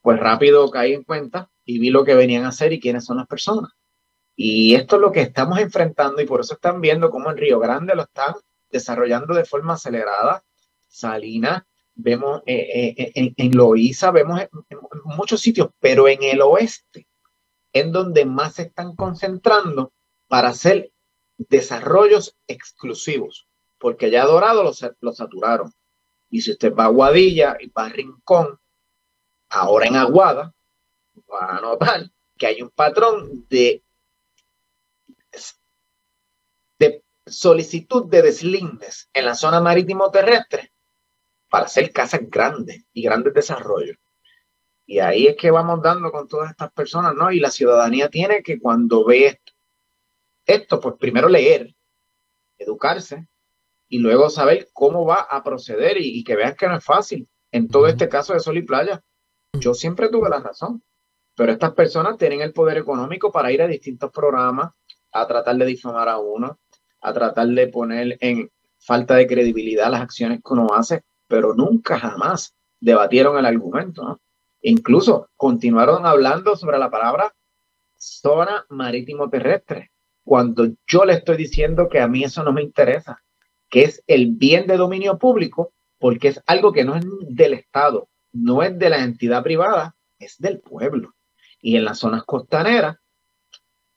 pues 0.00 0.18
rápido 0.18 0.70
caí 0.70 0.94
en 0.94 1.04
cuenta 1.04 1.50
y 1.70 1.78
vi 1.78 1.90
lo 1.90 2.04
que 2.04 2.16
venían 2.16 2.44
a 2.44 2.48
hacer 2.48 2.72
y 2.72 2.80
quiénes 2.80 3.04
son 3.04 3.18
las 3.18 3.28
personas. 3.28 3.70
Y 4.34 4.74
esto 4.74 4.96
es 4.96 5.02
lo 5.02 5.12
que 5.12 5.20
estamos 5.20 5.60
enfrentando 5.60 6.20
y 6.20 6.26
por 6.26 6.40
eso 6.40 6.54
están 6.54 6.80
viendo 6.80 7.10
cómo 7.10 7.30
en 7.30 7.36
Río 7.36 7.60
Grande 7.60 7.94
lo 7.94 8.02
están 8.02 8.34
desarrollando 8.70 9.34
de 9.34 9.44
forma 9.44 9.74
acelerada. 9.74 10.42
Salina, 10.88 11.64
vemos 11.94 12.42
eh, 12.46 12.94
eh, 12.96 13.12
en, 13.14 13.34
en 13.36 13.56
Loíza, 13.56 14.10
vemos 14.10 14.40
en, 14.40 14.50
muchos 15.04 15.40
sitios, 15.40 15.68
pero 15.78 16.08
en 16.08 16.24
el 16.24 16.40
oeste, 16.40 17.06
en 17.72 17.92
donde 17.92 18.24
más 18.24 18.54
se 18.54 18.62
están 18.62 18.96
concentrando 18.96 19.92
para 20.26 20.48
hacer 20.48 20.90
desarrollos 21.36 22.36
exclusivos, 22.48 23.46
porque 23.78 24.10
ya 24.10 24.24
Dorado 24.24 24.64
lo, 24.64 24.72
lo 25.00 25.12
saturaron. 25.12 25.72
Y 26.30 26.40
si 26.40 26.50
usted 26.50 26.74
va 26.74 26.86
a 26.86 26.88
Guadilla 26.88 27.56
y 27.60 27.68
va 27.68 27.86
a 27.86 27.90
Rincón, 27.90 28.58
ahora 29.50 29.86
en 29.86 29.94
Aguada, 29.94 30.52
va 31.32 31.56
a 31.56 31.60
notar 31.60 32.10
que 32.36 32.46
hay 32.46 32.62
un 32.62 32.70
patrón 32.70 33.46
de, 33.48 33.82
de 36.78 37.04
solicitud 37.26 38.06
de 38.06 38.22
deslindes 38.22 39.08
en 39.12 39.26
la 39.26 39.34
zona 39.34 39.60
marítimo 39.60 40.10
terrestre 40.10 40.72
para 41.50 41.66
hacer 41.66 41.92
casas 41.92 42.22
grandes 42.24 42.84
y 42.92 43.02
grandes 43.02 43.34
desarrollos. 43.34 43.96
Y 44.86 44.98
ahí 44.98 45.26
es 45.26 45.36
que 45.36 45.50
vamos 45.50 45.82
dando 45.82 46.10
con 46.10 46.26
todas 46.26 46.50
estas 46.50 46.72
personas, 46.72 47.14
¿no? 47.14 47.30
Y 47.30 47.38
la 47.38 47.50
ciudadanía 47.50 48.08
tiene 48.08 48.42
que 48.42 48.58
cuando 48.58 49.04
ve 49.04 49.26
esto, 49.26 49.52
esto 50.46 50.80
pues 50.80 50.96
primero 50.98 51.28
leer, 51.28 51.74
educarse 52.58 53.28
y 53.88 53.98
luego 53.98 54.30
saber 54.30 54.68
cómo 54.72 55.04
va 55.04 55.20
a 55.20 55.44
proceder 55.44 55.98
y, 55.98 56.18
y 56.18 56.24
que 56.24 56.36
vean 56.36 56.56
que 56.56 56.66
no 56.66 56.76
es 56.76 56.84
fácil. 56.84 57.28
En 57.52 57.68
todo 57.68 57.86
este 57.86 58.08
caso 58.08 58.32
de 58.32 58.40
Sol 58.40 58.56
y 58.56 58.62
Playa, 58.62 59.02
yo 59.52 59.74
siempre 59.74 60.08
tuve 60.08 60.28
la 60.28 60.40
razón. 60.40 60.82
Pero 61.40 61.52
estas 61.52 61.72
personas 61.72 62.18
tienen 62.18 62.42
el 62.42 62.52
poder 62.52 62.76
económico 62.76 63.32
para 63.32 63.50
ir 63.50 63.62
a 63.62 63.66
distintos 63.66 64.12
programas 64.12 64.72
a 65.10 65.26
tratar 65.26 65.56
de 65.56 65.64
difamar 65.64 66.06
a 66.06 66.18
uno, 66.18 66.58
a 67.00 67.12
tratar 67.14 67.48
de 67.48 67.66
poner 67.68 68.18
en 68.20 68.50
falta 68.78 69.14
de 69.14 69.26
credibilidad 69.26 69.90
las 69.90 70.02
acciones 70.02 70.40
que 70.44 70.52
uno 70.52 70.66
hace, 70.74 71.02
pero 71.28 71.54
nunca 71.54 71.98
jamás 71.98 72.54
debatieron 72.78 73.38
el 73.38 73.46
argumento. 73.46 74.20
Incluso 74.60 75.30
continuaron 75.34 76.04
hablando 76.04 76.56
sobre 76.56 76.76
la 76.76 76.90
palabra 76.90 77.34
zona 77.96 78.66
marítimo 78.68 79.30
terrestre, 79.30 79.92
cuando 80.22 80.66
yo 80.86 81.06
le 81.06 81.14
estoy 81.14 81.38
diciendo 81.38 81.88
que 81.88 82.00
a 82.00 82.06
mí 82.06 82.22
eso 82.22 82.42
no 82.42 82.52
me 82.52 82.62
interesa, 82.62 83.22
que 83.70 83.84
es 83.84 84.04
el 84.06 84.26
bien 84.26 84.66
de 84.66 84.76
dominio 84.76 85.16
público, 85.16 85.72
porque 85.98 86.28
es 86.28 86.42
algo 86.44 86.70
que 86.70 86.84
no 86.84 86.96
es 86.96 87.06
del 87.30 87.54
Estado, 87.54 88.10
no 88.30 88.62
es 88.62 88.78
de 88.78 88.90
la 88.90 89.02
entidad 89.02 89.42
privada, 89.42 89.96
es 90.18 90.38
del 90.38 90.60
pueblo. 90.60 91.14
Y 91.60 91.76
en 91.76 91.84
las 91.84 91.98
zonas 91.98 92.24
costaneras, 92.24 92.96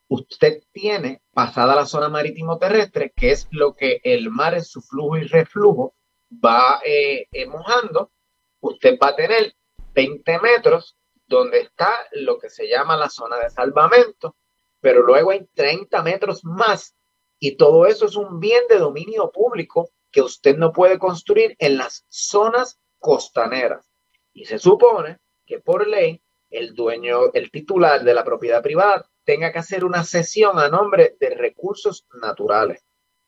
usted 0.08 0.64
tiene, 0.72 1.22
pasada 1.34 1.76
la 1.76 1.86
zona 1.86 2.10
marítimo 2.10 2.58
terrestre, 2.58 3.14
que 3.16 3.32
es 3.32 3.48
lo 3.52 3.76
que 3.76 4.02
el 4.04 4.30
mar 4.30 4.54
en 4.54 4.64
su 4.64 4.82
flujo 4.82 5.18
y 5.18 5.24
reflujo 5.24 5.96
va 6.44 6.82
eh, 6.86 7.28
eh, 7.32 7.46
mojando, 7.46 8.12
usted 8.60 8.98
va 9.02 9.10
a 9.10 9.16
tener 9.16 9.56
20 9.94 10.40
metros 10.40 10.98
donde 11.28 11.62
está 11.62 11.92
lo 12.12 12.38
que 12.38 12.50
se 12.50 12.68
llama 12.68 12.98
la 12.98 13.10
zona 13.10 13.38
de 13.38 13.50
salvamento, 13.50 14.36
pero 14.80 15.02
luego 15.04 15.32
hay 15.32 15.48
30 15.54 16.02
metros 16.04 16.44
más 16.44 16.96
y 17.40 17.58
todo 17.58 17.86
eso 17.86 18.06
es 18.06 18.16
un 18.16 18.40
bien 18.40 18.64
de 18.70 18.78
dominio 18.78 19.32
público 19.32 19.90
que 20.12 20.22
usted 20.22 20.58
no 20.58 20.72
puede 20.72 20.98
construir 20.98 21.56
en 21.60 21.78
las 21.78 22.06
zonas 22.08 22.80
costaneras. 23.00 23.90
Y 24.32 24.46
se 24.46 24.60
supone 24.60 25.18
que 25.46 25.60
por 25.60 25.86
ley 25.86 26.23
el 26.54 26.76
dueño, 26.76 27.34
el 27.34 27.52
titular 27.52 28.04
de 28.04 28.14
la 28.14 28.24
propiedad 28.24 28.62
privada, 28.62 29.10
tenga 29.24 29.52
que 29.52 29.60
hacer 29.60 29.84
una 29.84 30.04
sesión 30.04 30.60
a 30.60 30.70
nombre 30.70 31.18
de 31.20 31.32
recursos 31.32 32.06
naturales. 32.22 32.86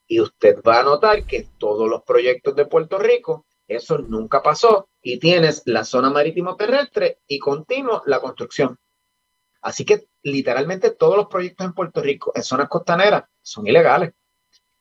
Y 0.07 0.19
usted 0.19 0.61
va 0.61 0.79
a 0.81 0.83
notar 0.83 1.25
que 1.25 1.47
todos 1.57 1.89
los 1.89 2.03
proyectos 2.03 2.55
de 2.55 2.67
Puerto 2.67 2.99
Rico, 2.99 3.47
eso 3.67 3.97
nunca 3.97 4.43
pasó. 4.43 4.89
Y 5.01 5.17
tienes 5.17 5.63
la 5.65 5.83
zona 5.83 6.11
marítimo 6.11 6.55
terrestre 6.55 7.19
y 7.27 7.39
continuo 7.39 8.03
la 8.05 8.19
construcción. 8.19 8.77
Así 9.61 9.83
que 9.83 10.07
literalmente 10.21 10.91
todos 10.91 11.17
los 11.17 11.27
proyectos 11.27 11.65
en 11.65 11.73
Puerto 11.73 12.01
Rico 12.01 12.31
en 12.35 12.43
zonas 12.43 12.69
costaneras 12.69 13.23
son 13.41 13.65
ilegales. 13.65 14.13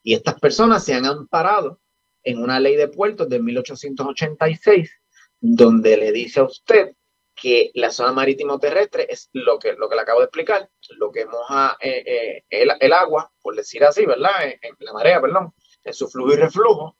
Y 0.03 0.13
estas 0.13 0.39
personas 0.39 0.85
se 0.85 0.93
han 0.93 1.05
amparado 1.05 1.79
en 2.21 2.43
una 2.43 2.59
ley 2.59 2.75
de 2.75 2.87
puertos 2.87 3.27
de 3.27 3.39
1886, 3.39 4.91
donde 5.39 5.97
le 5.97 6.11
dice 6.11 6.39
a 6.39 6.43
usted 6.43 6.95
que 7.35 7.71
la 7.73 7.91
zona 7.91 8.13
marítimo 8.13 8.57
terrestre 8.59 9.07
es 9.09 9.29
lo 9.33 9.59
que, 9.59 9.73
lo 9.73 9.89
que 9.89 9.95
le 9.95 10.01
acabo 10.01 10.19
de 10.19 10.25
explicar, 10.25 10.69
lo 10.97 11.11
que 11.11 11.25
moja 11.25 11.77
eh, 11.81 12.43
eh, 12.49 12.67
el, 12.79 12.93
agua, 12.93 13.31
por 13.41 13.55
decir 13.55 13.83
así, 13.83 14.05
¿verdad? 14.05 14.31
En, 14.61 14.75
la 14.79 14.93
marea, 14.93 15.19
perdón, 15.19 15.53
en 15.83 15.93
su 15.93 16.07
flujo 16.07 16.33
y 16.33 16.37
reflujo. 16.37 16.97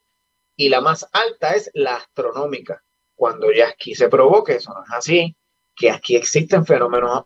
Y 0.57 0.69
la 0.69 0.81
más 0.81 1.09
alta 1.13 1.55
es 1.55 1.71
la 1.73 1.95
astronómica. 1.95 2.83
Cuando 3.15 3.51
ya 3.51 3.69
aquí 3.69 3.95
se 3.95 4.09
provoque, 4.09 4.55
eso 4.55 4.73
no 4.73 4.83
es 4.83 4.91
así, 4.91 5.37
que 5.73 5.89
aquí 5.89 6.15
existen 6.15 6.65
fenómenos 6.65 7.23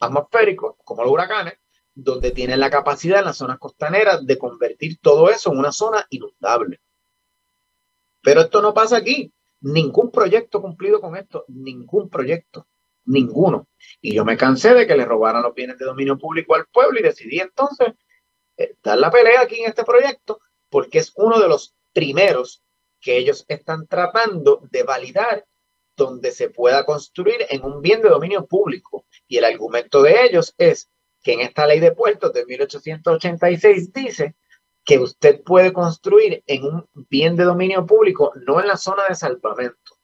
atmosféricos, 0.00 0.76
como 0.84 1.02
los 1.02 1.12
huracanes, 1.12 1.54
donde 1.94 2.30
tienen 2.30 2.60
la 2.60 2.70
capacidad 2.70 3.18
en 3.18 3.26
las 3.26 3.36
zonas 3.36 3.58
costaneras 3.58 4.24
de 4.24 4.38
convertir 4.38 4.98
todo 5.00 5.28
eso 5.28 5.52
en 5.52 5.58
una 5.58 5.72
zona 5.72 6.06
inundable. 6.10 6.80
Pero 8.22 8.42
esto 8.42 8.62
no 8.62 8.72
pasa 8.72 8.96
aquí. 8.96 9.33
Ningún 9.64 10.10
proyecto 10.10 10.60
cumplido 10.60 11.00
con 11.00 11.16
esto, 11.16 11.46
ningún 11.48 12.10
proyecto, 12.10 12.66
ninguno. 13.06 13.68
Y 14.02 14.14
yo 14.14 14.22
me 14.22 14.36
cansé 14.36 14.74
de 14.74 14.86
que 14.86 14.94
le 14.94 15.06
robaran 15.06 15.42
los 15.42 15.54
bienes 15.54 15.78
de 15.78 15.86
dominio 15.86 16.18
público 16.18 16.54
al 16.54 16.66
pueblo 16.66 17.00
y 17.00 17.02
decidí 17.02 17.40
entonces 17.40 17.94
eh, 18.58 18.76
dar 18.82 18.98
la 18.98 19.10
pelea 19.10 19.40
aquí 19.40 19.60
en 19.60 19.70
este 19.70 19.82
proyecto 19.82 20.40
porque 20.68 20.98
es 20.98 21.14
uno 21.16 21.40
de 21.40 21.48
los 21.48 21.74
primeros 21.94 22.62
que 23.00 23.16
ellos 23.16 23.46
están 23.48 23.86
tratando 23.86 24.60
de 24.70 24.82
validar 24.82 25.46
donde 25.96 26.30
se 26.30 26.50
pueda 26.50 26.84
construir 26.84 27.46
en 27.48 27.64
un 27.64 27.80
bien 27.80 28.02
de 28.02 28.10
dominio 28.10 28.44
público. 28.44 29.06
Y 29.26 29.38
el 29.38 29.44
argumento 29.44 30.02
de 30.02 30.24
ellos 30.26 30.54
es 30.58 30.90
que 31.22 31.32
en 31.32 31.40
esta 31.40 31.66
ley 31.66 31.80
de 31.80 31.92
puertos 31.92 32.34
de 32.34 32.44
1886 32.44 33.94
dice 33.94 34.34
que 34.84 34.98
usted 34.98 35.42
puede 35.42 35.72
construir 35.72 36.42
en 36.46 36.64
un 36.64 36.88
bien 37.08 37.36
de 37.36 37.44
dominio 37.44 37.86
público, 37.86 38.32
no 38.46 38.60
en 38.60 38.68
la 38.68 38.76
zona 38.76 39.04
de 39.08 39.14
salvamento. 39.14 39.98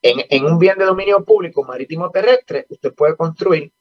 En, 0.00 0.44
un 0.44 0.58
bien 0.58 0.78
de 0.78 0.84
dominio 0.84 1.24
público 1.24 1.62
marítimo 1.62 2.10
terrestre, 2.10 2.66
usted 2.70 2.92
puede 2.92 3.16
construir, 3.16 3.72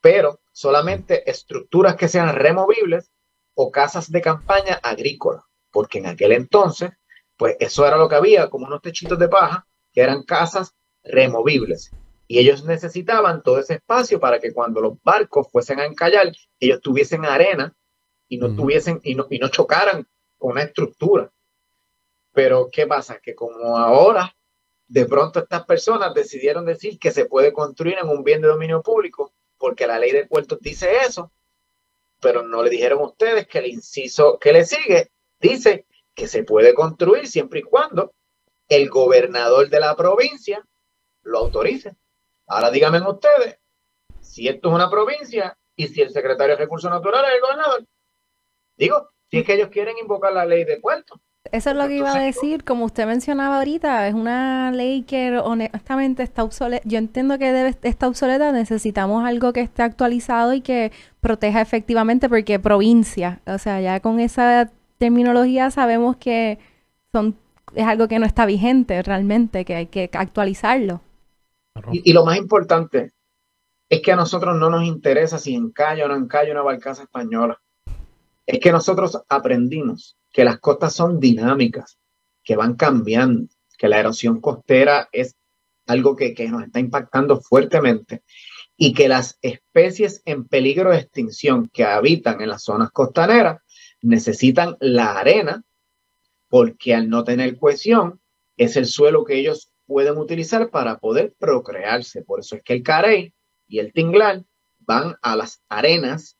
pero 0.00 0.40
solamente 0.52 1.28
estructuras 1.28 1.96
que 1.96 2.08
sean 2.08 2.36
removibles 2.36 3.10
o 3.54 3.72
casas 3.72 4.12
de 4.12 4.20
campaña 4.20 4.74
agrícola, 4.80 5.44
porque 5.72 5.98
en 5.98 6.06
aquel 6.06 6.32
entonces, 6.32 6.90
pues 7.36 7.56
eso 7.58 7.84
era 7.84 7.96
lo 7.96 8.08
que 8.08 8.14
había, 8.14 8.48
como 8.48 8.66
unos 8.66 8.82
techitos 8.82 9.18
de 9.18 9.28
paja, 9.28 9.66
que 9.92 10.02
eran 10.02 10.22
casas 10.22 10.74
removibles. 11.02 11.90
Y 12.28 12.38
ellos 12.38 12.64
necesitaban 12.64 13.42
todo 13.42 13.58
ese 13.58 13.74
espacio 13.74 14.20
para 14.20 14.38
que 14.38 14.52
cuando 14.52 14.80
los 14.80 15.02
barcos 15.02 15.48
fuesen 15.50 15.80
a 15.80 15.86
encallar, 15.86 16.30
ellos 16.60 16.80
tuviesen 16.80 17.24
arena 17.24 17.74
y 18.30 18.38
no 18.38 18.54
tuviesen 18.54 19.00
y 19.02 19.16
no, 19.16 19.26
y 19.28 19.38
no 19.38 19.48
chocaran 19.48 20.08
con 20.38 20.52
una 20.52 20.62
estructura. 20.62 21.30
Pero 22.32 22.68
¿qué 22.72 22.86
pasa? 22.86 23.18
Que 23.18 23.34
como 23.34 23.76
ahora 23.76 24.34
de 24.86 25.04
pronto 25.04 25.40
estas 25.40 25.64
personas 25.64 26.14
decidieron 26.14 26.64
decir 26.64 26.98
que 26.98 27.10
se 27.10 27.26
puede 27.26 27.52
construir 27.52 27.98
en 27.98 28.08
un 28.08 28.22
bien 28.22 28.40
de 28.40 28.48
dominio 28.48 28.82
público 28.82 29.34
porque 29.58 29.86
la 29.86 29.98
ley 29.98 30.12
de 30.12 30.26
puertos 30.26 30.60
dice 30.60 30.98
eso, 31.06 31.32
pero 32.20 32.42
no 32.42 32.62
le 32.62 32.70
dijeron 32.70 33.00
a 33.00 33.06
ustedes 33.06 33.48
que 33.48 33.58
el 33.58 33.66
inciso 33.66 34.38
que 34.38 34.52
le 34.52 34.64
sigue 34.64 35.10
dice 35.40 35.86
que 36.14 36.28
se 36.28 36.44
puede 36.44 36.72
construir 36.72 37.26
siempre 37.26 37.60
y 37.60 37.64
cuando 37.64 38.14
el 38.68 38.88
gobernador 38.88 39.68
de 39.68 39.80
la 39.80 39.96
provincia 39.96 40.64
lo 41.22 41.38
autorice. 41.38 41.96
Ahora 42.46 42.70
díganme 42.70 43.00
ustedes 43.00 43.58
si 44.20 44.46
esto 44.46 44.68
es 44.68 44.74
una 44.74 44.88
provincia 44.88 45.58
y 45.74 45.88
si 45.88 46.00
el 46.00 46.10
secretario 46.10 46.54
de 46.54 46.62
Recursos 46.62 46.90
Naturales 46.90 47.30
es 47.30 47.36
el 47.36 47.42
gobernador. 47.42 47.86
Digo, 48.80 49.10
si 49.30 49.38
es 49.38 49.44
que 49.44 49.54
ellos 49.54 49.68
quieren 49.68 49.96
invocar 49.98 50.32
la 50.32 50.46
ley 50.46 50.64
de 50.64 50.78
puerto. 50.78 51.20
Eso 51.52 51.70
es 51.70 51.76
lo 51.76 51.86
que 51.86 51.96
iba 51.96 52.14
a 52.14 52.20
decir, 52.20 52.64
como 52.64 52.86
usted 52.86 53.06
mencionaba 53.06 53.58
ahorita, 53.58 54.08
es 54.08 54.14
una 54.14 54.72
ley 54.72 55.02
que 55.02 55.38
honestamente 55.38 56.22
está 56.22 56.44
obsoleta. 56.44 56.82
Yo 56.88 56.98
entiendo 56.98 57.38
que 57.38 57.52
debe 57.52 57.76
estar 57.82 58.08
obsoleta, 58.08 58.52
necesitamos 58.52 59.24
algo 59.24 59.52
que 59.52 59.60
esté 59.60 59.82
actualizado 59.82 60.54
y 60.54 60.62
que 60.62 60.92
proteja 61.20 61.60
efectivamente, 61.60 62.28
porque 62.28 62.58
provincia, 62.58 63.40
o 63.46 63.58
sea, 63.58 63.80
ya 63.80 64.00
con 64.00 64.18
esa 64.18 64.70
terminología 64.98 65.70
sabemos 65.70 66.16
que 66.16 66.58
son 67.12 67.36
es 67.74 67.86
algo 67.86 68.08
que 68.08 68.18
no 68.18 68.26
está 68.26 68.46
vigente 68.46 69.02
realmente, 69.02 69.64
que 69.64 69.74
hay 69.76 69.86
que 69.86 70.10
actualizarlo. 70.12 71.00
Y, 71.92 72.10
y 72.10 72.12
lo 72.12 72.24
más 72.24 72.36
importante 72.36 73.12
es 73.88 74.00
que 74.00 74.12
a 74.12 74.16
nosotros 74.16 74.56
no 74.56 74.70
nos 74.70 74.84
interesa 74.84 75.38
si 75.38 75.54
encalla 75.54 76.06
o 76.06 76.08
no 76.08 76.16
encalla 76.16 76.52
una 76.52 76.62
barcaza 76.62 77.02
española 77.02 77.60
es 78.50 78.58
que 78.58 78.72
nosotros 78.72 79.16
aprendimos 79.28 80.16
que 80.32 80.44
las 80.44 80.58
costas 80.58 80.92
son 80.92 81.20
dinámicas, 81.20 81.98
que 82.42 82.56
van 82.56 82.74
cambiando, 82.74 83.46
que 83.78 83.86
la 83.88 84.00
erosión 84.00 84.40
costera 84.40 85.08
es 85.12 85.36
algo 85.86 86.16
que, 86.16 86.34
nos 86.48 86.64
está 86.64 86.80
impactando 86.80 87.40
fuertemente 87.40 88.24
y 88.76 88.92
que 88.92 89.08
las 89.08 89.38
especies 89.40 90.22
en 90.24 90.48
peligro 90.48 90.90
de 90.90 90.98
extinción 90.98 91.70
que 91.72 91.84
habitan 91.84 92.40
en 92.40 92.48
las 92.48 92.64
zonas 92.64 92.90
costaneras 92.90 93.62
necesitan 94.02 94.76
la 94.80 95.18
arena 95.18 95.62
porque 96.48 96.92
al 96.92 97.08
no 97.08 97.22
tener 97.22 97.56
cohesión 97.56 98.20
es 98.56 98.76
el 98.76 98.86
suelo 98.86 99.24
que 99.24 99.38
ellos 99.38 99.70
pueden 99.86 100.18
utilizar 100.18 100.70
para 100.70 100.98
poder 100.98 101.36
procrearse. 101.38 102.22
Por 102.22 102.40
eso 102.40 102.56
es 102.56 102.64
que 102.64 102.72
el 102.72 102.82
carey 102.82 103.32
y 103.68 103.78
el 103.78 103.92
tinglar 103.92 104.42
van 104.80 105.14
a 105.22 105.36
las 105.36 105.62
arenas 105.68 106.36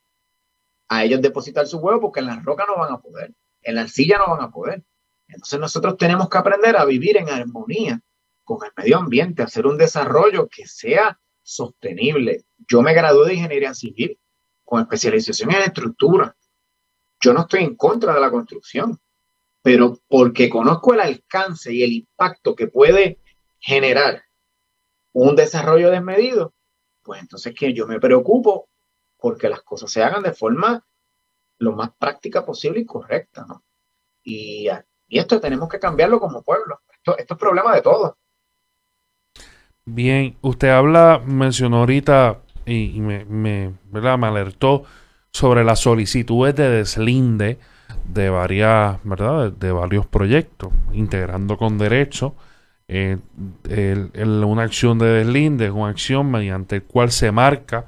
a 0.91 1.05
ellos 1.05 1.23
depositar 1.23 1.67
su 1.69 1.79
huevo 1.79 2.01
porque 2.01 2.19
en 2.19 2.27
la 2.27 2.41
roca 2.41 2.67
no 2.67 2.77
van 2.77 2.93
a 2.93 2.99
poder, 3.01 3.33
en 3.63 3.77
la 3.77 3.83
arcilla 3.83 4.19
no 4.19 4.33
van 4.33 4.43
a 4.43 4.51
poder. 4.51 4.85
Entonces 5.29 5.61
nosotros 5.61 5.97
tenemos 5.97 6.29
que 6.29 6.37
aprender 6.37 6.77
a 6.77 6.85
vivir 6.85 7.17
en 7.17 7.29
armonía 7.29 8.01
con 8.43 8.59
el 8.67 8.73
medio 8.77 8.99
ambiente, 8.99 9.45
hacer 9.45 9.69
un 9.69 9.79
desarrollo 9.79 10.49
que 10.49 10.67
sea 10.67 11.21
sostenible. 11.43 12.45
Yo 12.69 12.83
me 12.83 12.93
gradué 12.93 13.29
de 13.29 13.35
ingeniería 13.35 13.73
civil 13.73 14.19
con 14.65 14.81
especialización 14.81 15.53
en 15.53 15.63
estructura. 15.63 16.37
Yo 17.21 17.33
no 17.33 17.43
estoy 17.43 17.63
en 17.63 17.77
contra 17.77 18.13
de 18.13 18.21
la 18.21 18.31
construcción, 18.33 18.99
pero 19.63 19.97
porque 20.09 20.51
conozco 20.51 20.93
el 20.95 21.01
alcance 21.01 21.73
y 21.73 21.85
el 21.85 21.93
impacto 21.93 22.57
que 22.57 22.67
puede 22.67 23.21
generar 23.61 24.25
un 25.13 25.37
desarrollo 25.37 25.93
desmedido, 25.93 26.53
pues 27.03 27.21
entonces 27.21 27.55
que 27.55 27.73
yo 27.73 27.87
me 27.87 28.01
preocupo 28.01 28.69
porque 29.21 29.49
las 29.49 29.63
cosas 29.63 29.91
se 29.91 30.03
hagan 30.03 30.23
de 30.23 30.33
forma 30.33 30.85
lo 31.59 31.73
más 31.73 31.91
práctica 31.99 32.45
posible 32.45 32.81
y 32.81 32.87
correcta, 32.87 33.45
¿no? 33.47 33.63
Y, 34.23 34.69
esto 35.09 35.41
tenemos 35.41 35.69
que 35.69 35.81
cambiarlo 35.81 36.21
como 36.21 36.43
pueblo. 36.43 36.81
Esto, 36.93 37.19
es 37.19 37.27
problema 37.39 37.75
de 37.75 37.83
todos. 37.83 38.15
Bien, 39.85 40.37
usted 40.41 40.69
habla, 40.69 41.21
mencionó 41.25 41.79
ahorita 41.79 42.39
y, 42.65 43.01
me, 43.01 43.25
me, 43.25 43.75
me 43.91 44.27
alertó 44.27 44.85
sobre 45.33 45.65
las 45.65 45.81
solicitudes 45.81 46.55
de 46.55 46.69
deslinde 46.69 47.59
de 48.05 48.31
varias, 48.31 48.99
¿verdad? 49.05 49.53
De, 49.53 49.73
varios 49.73 50.07
proyectos, 50.07 50.73
integrando 50.93 51.57
con 51.57 51.79
derecho. 51.79 52.35
Eh, 52.87 53.19
una 54.15 54.63
acción 54.63 54.99
de 54.99 55.07
deslinde 55.07 55.67
es 55.67 55.73
una 55.73 55.89
acción 55.89 56.31
mediante 56.31 56.77
el 56.77 56.83
cual 56.85 57.11
se 57.11 57.31
marca 57.33 57.87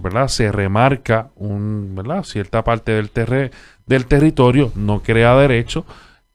¿verdad? 0.00 0.28
se 0.28 0.50
remarca 0.50 1.30
un, 1.36 1.94
¿verdad? 1.94 2.24
cierta 2.24 2.64
parte 2.64 2.92
del, 2.92 3.10
del 3.86 4.06
territorio, 4.06 4.72
no 4.74 5.02
crea 5.02 5.36
derecho 5.36 5.84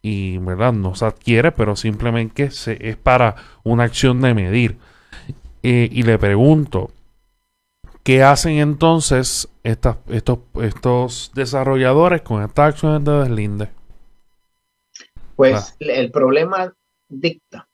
y 0.02 0.38
¿verdad? 0.38 0.72
no 0.72 0.96
se 0.96 1.06
adquiere, 1.06 1.52
pero 1.52 1.76
simplemente 1.76 2.52
se, 2.52 2.78
es 2.90 2.96
para 2.96 3.36
una 3.64 3.84
acción 3.84 4.22
de 4.22 4.34
medir. 4.34 4.78
Eh, 5.64 5.90
y 5.92 6.04
le 6.04 6.18
pregunto, 6.20 6.92
¿qué 8.04 8.24
hacen 8.24 8.60
entonces 8.60 9.50
estas, 9.64 9.98
estos, 10.10 10.40
estos 10.62 11.32
desarrolladores 11.34 12.22
con 12.22 12.44
estas 12.44 12.74
acciones 12.74 13.04
de 13.04 13.12
deslinde? 13.12 13.70
Pues 15.36 15.72
ah. 15.72 15.76
el 15.80 16.12
problema 16.12 16.74
dicta 17.10 17.68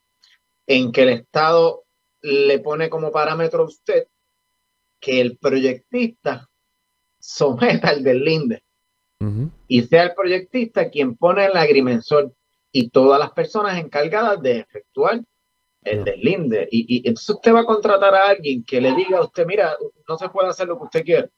en 0.67 0.91
que 0.91 1.03
el 1.03 1.09
Estado 1.09 1.83
le 2.21 2.59
pone 2.59 2.89
como 2.89 3.11
parámetro 3.11 3.63
a 3.63 3.65
usted 3.65 4.07
que 5.01 5.19
el 5.19 5.37
proyectista 5.37 6.49
someta 7.19 7.89
al 7.89 8.03
deslinde 8.03 8.63
y 9.67 9.83
sea 9.83 10.03
el 10.03 10.15
proyectista 10.15 10.89
quien 10.89 11.15
pone 11.15 11.45
el 11.45 11.55
agrimensor 11.55 12.33
y 12.71 12.89
todas 12.89 13.19
las 13.19 13.31
personas 13.31 13.77
encargadas 13.77 14.41
de 14.41 14.59
efectuar 14.59 15.21
el 15.83 16.03
deslinde. 16.03 16.67
Y, 16.71 16.85
y, 16.87 17.07
entonces 17.07 17.35
usted 17.35 17.53
va 17.53 17.61
a 17.61 17.65
contratar 17.65 18.15
a 18.15 18.29
alguien 18.29 18.63
que 18.63 18.81
le 18.81 18.95
diga 18.95 19.19
a 19.19 19.25
usted, 19.25 19.45
mira, 19.45 19.75
no 20.07 20.17
se 20.17 20.29
puede 20.29 20.49
hacer 20.49 20.67
lo 20.67 20.77
que 20.77 20.85
usted 20.85 21.03
quiere. 21.03 21.29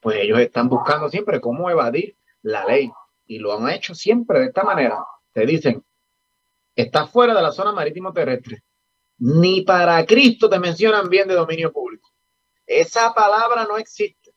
pues 0.00 0.18
ellos 0.18 0.38
están 0.38 0.68
buscando 0.68 1.08
siempre 1.08 1.40
cómo 1.40 1.70
evadir 1.70 2.16
la 2.42 2.64
ley 2.66 2.90
y 3.26 3.38
lo 3.38 3.52
han 3.52 3.68
hecho 3.70 3.94
siempre 3.94 4.40
de 4.40 4.46
esta 4.46 4.62
manera. 4.62 5.04
Te 5.32 5.46
dicen, 5.46 5.82
estás 6.76 7.10
fuera 7.10 7.34
de 7.34 7.42
la 7.42 7.52
zona 7.52 7.72
marítimo 7.72 8.12
terrestre. 8.12 8.62
Ni 9.18 9.62
para 9.62 10.04
Cristo 10.06 10.48
te 10.48 10.58
mencionan 10.58 11.08
bien 11.08 11.28
de 11.28 11.34
dominio 11.34 11.72
público. 11.72 12.11
Esa 12.80 13.12
palabra 13.12 13.64
no 13.64 13.76
existe. 13.76 14.34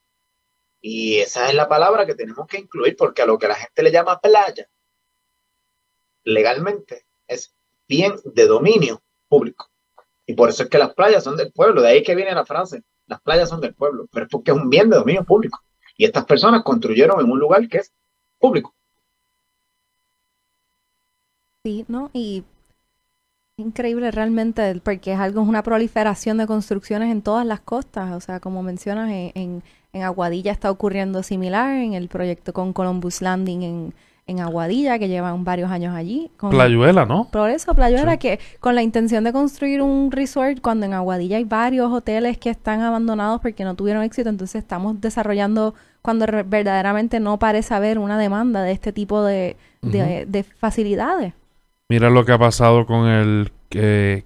Y 0.82 1.20
esa 1.20 1.48
es 1.48 1.56
la 1.56 1.68
palabra 1.68 2.06
que 2.06 2.16
tenemos 2.16 2.48
que 2.48 2.60
incluir 2.60 2.96
porque 2.96 3.22
a 3.22 3.26
lo 3.26 3.40
que 3.40 3.48
la 3.48 3.56
gente 3.56 3.82
le 3.82 3.92
llama 3.92 4.20
playa, 4.20 4.70
legalmente, 6.24 7.06
es 7.28 7.56
bien 7.88 8.14
de 8.26 8.46
dominio 8.46 9.02
público. 9.28 9.72
Y 10.26 10.34
por 10.34 10.50
eso 10.50 10.64
es 10.64 10.70
que 10.70 10.78
las 10.78 10.94
playas 10.94 11.24
son 11.24 11.38
del 11.38 11.52
pueblo. 11.52 11.82
De 11.82 11.90
ahí 11.90 12.04
que 12.04 12.16
viene 12.16 12.34
la 12.34 12.46
frase, 12.46 12.84
las 13.08 13.22
playas 13.22 13.50
son 13.50 13.62
del 13.62 13.74
pueblo. 13.74 14.08
Pero 14.12 14.26
es 14.26 14.32
porque 14.32 14.52
es 14.52 14.58
un 14.58 14.70
bien 14.70 14.90
de 14.90 14.98
dominio 14.98 15.24
público. 15.24 15.60
Y 15.98 16.06
estas 16.06 16.26
personas 16.26 16.64
construyeron 16.64 17.20
en 17.20 17.32
un 17.32 17.40
lugar 17.40 17.68
que 17.70 17.78
es 17.78 17.94
público. 18.38 18.76
Sí, 21.64 21.86
¿no? 21.88 22.12
Y 22.14 22.44
increíble 23.58 24.12
realmente 24.12 24.82
porque 24.84 25.14
es 25.14 25.20
algo, 25.20 25.42
es 25.42 25.48
una 25.48 25.64
proliferación 25.64 26.38
de 26.38 26.48
construcciones 26.48 27.12
en 27.12 27.22
todas 27.22 27.46
las 27.46 27.62
costas. 27.62 28.14
O 28.14 28.20
sea, 28.20 28.40
como 28.40 28.64
mencionas, 28.64 29.10
en, 29.12 29.64
en 29.94 30.04
Aguadilla 30.04 30.52
está 30.52 30.70
ocurriendo 30.72 31.24
similar, 31.24 31.76
en 31.76 31.94
el 31.94 32.10
proyecto 32.10 32.54
con 32.54 32.74
Columbus 32.74 33.22
Landing 33.22 33.64
en 33.64 33.94
en 34.28 34.40
Aguadilla, 34.40 34.98
que 34.98 35.08
llevan 35.08 35.44
varios 35.44 35.70
años 35.70 35.94
allí. 35.94 36.32
Con, 36.38 36.50
Playuela, 36.50 37.06
¿no? 37.06 37.28
Por 37.32 37.50
eso, 37.52 37.76
Playuela, 37.76 38.18
que 38.18 38.40
con 38.60 38.74
la 38.74 38.82
intención 38.82 39.24
de 39.24 39.32
construir 39.32 39.82
un 39.82 40.12
resort, 40.12 40.62
cuando 40.62 40.86
en 40.86 40.94
Aguadilla 40.94 41.38
hay 41.38 41.44
varios 41.44 41.92
hoteles 41.92 42.38
que 42.38 42.50
están 42.50 42.82
abandonados 42.82 43.40
porque 43.42 43.64
no 43.64 43.76
tuvieron 43.76 44.04
éxito, 44.04 44.30
entonces 44.30 44.64
estamos 44.64 45.00
desarrollando 45.00 45.76
cuando 46.02 46.26
verdaderamente 46.46 47.20
no 47.20 47.38
parece 47.38 47.74
haber 47.74 48.00
una 48.00 48.18
demanda 48.18 48.64
de 48.64 48.72
este 48.72 48.92
tipo 48.92 49.24
de, 49.24 49.58
de, 49.82 50.46
facilidades. 50.58 51.34
Mira 51.88 52.10
lo 52.10 52.26
que 52.26 52.32
ha 52.32 52.40
pasado 52.40 52.88
con 52.88 53.08
el 53.08 53.52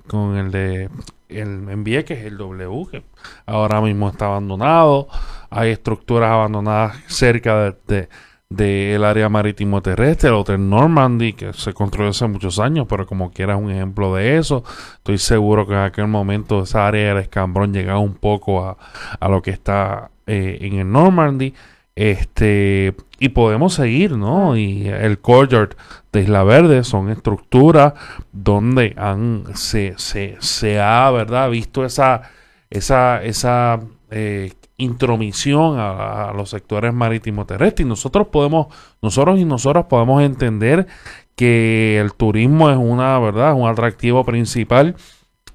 con 0.07 0.37
el 0.37 0.51
de 0.51 0.89
el 1.27 2.05
que 2.05 2.13
es 2.13 2.25
el 2.25 2.37
W, 2.37 2.87
que 2.89 3.03
ahora 3.45 3.81
mismo 3.81 4.07
está 4.07 4.27
abandonado. 4.27 5.09
Hay 5.49 5.71
estructuras 5.71 6.31
abandonadas 6.31 6.97
cerca 7.07 7.75
de 7.87 8.07
del 8.49 9.03
área 9.03 9.29
marítimo 9.29 9.81
terrestre, 9.81 10.29
el 10.29 10.35
Hotel 10.35 10.69
Normandy, 10.69 11.33
que 11.33 11.53
se 11.53 11.73
construyó 11.73 12.09
hace 12.09 12.27
muchos 12.27 12.59
años, 12.59 12.87
pero 12.89 13.05
como 13.05 13.31
quiera 13.31 13.57
un 13.57 13.69
ejemplo 13.69 14.15
de 14.15 14.37
eso. 14.37 14.63
Estoy 14.95 15.17
seguro 15.17 15.67
que 15.67 15.73
en 15.73 15.79
aquel 15.79 16.07
momento 16.07 16.63
esa 16.63 16.87
área 16.87 17.09
del 17.09 17.23
escambrón 17.23 17.73
llegaba 17.73 17.99
un 17.99 18.15
poco 18.15 18.65
a, 18.65 18.77
a 19.19 19.29
lo 19.29 19.41
que 19.41 19.51
está 19.51 20.11
eh, 20.25 20.59
en 20.61 20.79
el 20.79 20.91
Normandy. 20.91 21.53
Este, 21.99 22.95
y 23.19 23.27
podemos 23.27 23.73
seguir, 23.73 24.13
¿no? 24.13 24.55
Y 24.55 24.87
el 24.87 25.19
courtyard 25.19 25.71
de 26.13 26.21
Isla 26.21 26.45
Verde 26.45 26.85
son 26.85 27.09
estructuras 27.09 27.91
donde 28.31 28.93
han, 28.95 29.43
se, 29.53 29.95
se, 29.97 30.37
se 30.39 30.79
ha, 30.79 31.11
¿verdad? 31.11 31.49
Visto 31.49 31.83
esa, 31.83 32.21
esa, 32.69 33.21
esa 33.21 33.81
eh, 34.11 34.53
intromisión 34.77 35.75
a, 35.77 36.31
los 36.33 36.51
sectores 36.51 36.93
marítimo 36.93 37.45
terrestres. 37.45 37.85
Y 37.85 37.89
nosotros 37.89 38.27
podemos, 38.27 38.67
nosotros 39.01 39.37
y 39.37 39.43
nosotras 39.43 39.87
podemos 39.89 40.23
entender 40.23 40.87
que 41.35 41.99
el 41.99 42.13
turismo 42.13 42.69
es 42.69 42.77
una, 42.77 43.19
¿verdad? 43.19 43.55
un 43.55 43.67
atractivo 43.67 44.23
principal 44.23 44.95